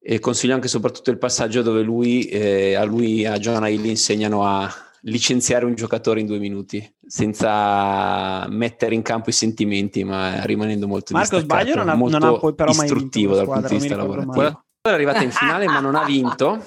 E 0.00 0.18
consiglio 0.18 0.54
anche 0.54 0.66
soprattutto 0.66 1.12
il 1.12 1.18
passaggio 1.18 1.62
dove 1.62 1.82
lui, 1.82 2.24
eh, 2.24 2.74
a 2.74 2.82
lui 2.82 3.24
a 3.24 3.38
Jonah 3.38 3.68
Hill 3.68 3.84
insegnano 3.84 4.44
a 4.44 4.68
licenziare 5.02 5.64
un 5.64 5.74
giocatore 5.74 6.20
in 6.20 6.26
due 6.26 6.38
minuti 6.38 6.94
senza 7.04 8.46
mettere 8.48 8.94
in 8.94 9.02
campo 9.02 9.30
i 9.30 9.32
sentimenti 9.32 10.04
ma 10.04 10.44
rimanendo 10.44 10.86
molto 10.86 11.12
Marco 11.12 11.40
sbaglio 11.40 11.74
non 11.74 11.88
ha, 11.88 11.94
molto 11.94 12.18
non 12.18 12.34
ha 12.34 12.38
poi 12.38 12.54
però 12.54 12.72
mai 12.72 12.84
istruttivo 12.84 13.34
dal 13.34 13.46
punto 13.46 13.68
di 13.68 13.74
vista 13.74 13.96
lavorativo 13.96 14.64
è 14.80 14.88
arrivata 14.88 15.22
in 15.22 15.32
finale 15.32 15.66
ma 15.66 15.80
non 15.80 15.96
ha 15.96 16.04
vinto 16.04 16.62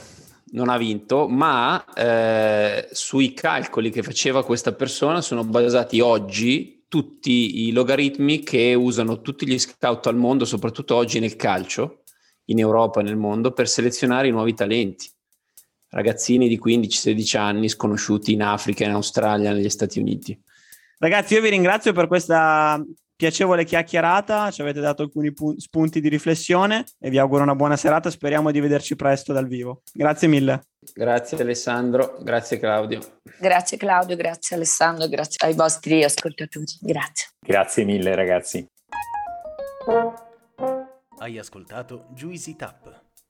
non 0.56 0.70
ha 0.70 0.78
vinto, 0.78 1.28
ma 1.28 1.84
eh, 1.94 2.88
sui 2.92 3.34
calcoli 3.34 3.90
che 3.90 4.04
faceva 4.04 4.44
questa 4.44 4.74
persona 4.74 5.22
sono 5.22 5.44
basati 5.44 6.00
oggi 6.00 6.86
tutti 6.88 7.68
i 7.68 7.72
logaritmi 7.72 8.42
che 8.42 8.74
usano 8.74 9.22
tutti 9.22 9.48
gli 9.48 9.60
scout 9.60 10.08
al 10.08 10.16
mondo, 10.16 10.46
soprattutto 10.46 10.96
oggi 10.96 11.20
nel 11.20 11.36
calcio, 11.36 12.04
in 12.46 12.60
Europa 12.60 13.02
e 13.02 13.04
nel 13.04 13.18
mondo, 13.18 13.52
per 13.52 13.68
selezionare 13.68 14.28
i 14.28 14.32
nuovi 14.32 14.54
talenti. 14.54 15.10
Ragazzini 15.96 16.50
di 16.50 16.60
15-16 16.62 17.38
anni 17.38 17.70
sconosciuti 17.70 18.34
in 18.34 18.44
Africa, 18.44 18.84
in 18.84 18.92
Australia, 18.92 19.54
negli 19.54 19.70
Stati 19.70 19.98
Uniti. 19.98 20.38
Ragazzi, 20.98 21.36
io 21.36 21.42
vi 21.42 21.48
ringrazio 21.48 21.94
per 21.94 22.08
questa 22.08 22.84
piacevole 23.16 23.64
chiacchierata, 23.64 24.52
ci 24.52 24.60
avete 24.60 24.82
dato 24.82 25.04
alcuni 25.04 25.32
pu- 25.32 25.58
spunti 25.58 26.02
di 26.02 26.10
riflessione 26.10 26.84
e 27.00 27.10
vi 27.10 27.18
auguro 27.18 27.44
una 27.44 27.56
buona 27.56 27.78
serata, 27.78 28.10
speriamo 28.10 28.52
di 28.52 28.60
vederci 28.60 28.98
presto 28.98 29.32
dal 29.32 29.48
vivo. 29.48 29.84
Grazie 29.94 30.28
mille. 30.28 30.64
Grazie 30.94 31.38
Alessandro, 31.38 32.18
grazie 32.22 32.60
Claudio. 32.60 33.00
Grazie 33.40 33.78
Claudio, 33.78 34.18
grazie 34.18 34.58
Alessandro, 34.58 35.08
grazie 35.08 35.48
ai 35.48 35.54
vostri 35.54 36.04
ascoltatori. 36.04 36.66
Grazie. 36.82 37.28
Grazie 37.40 37.86
mille 37.86 38.14
ragazzi. 38.16 38.68
Hai 41.20 41.38
ascoltato 41.38 42.08
Juicy 42.14 42.58
Tap. 42.58 43.05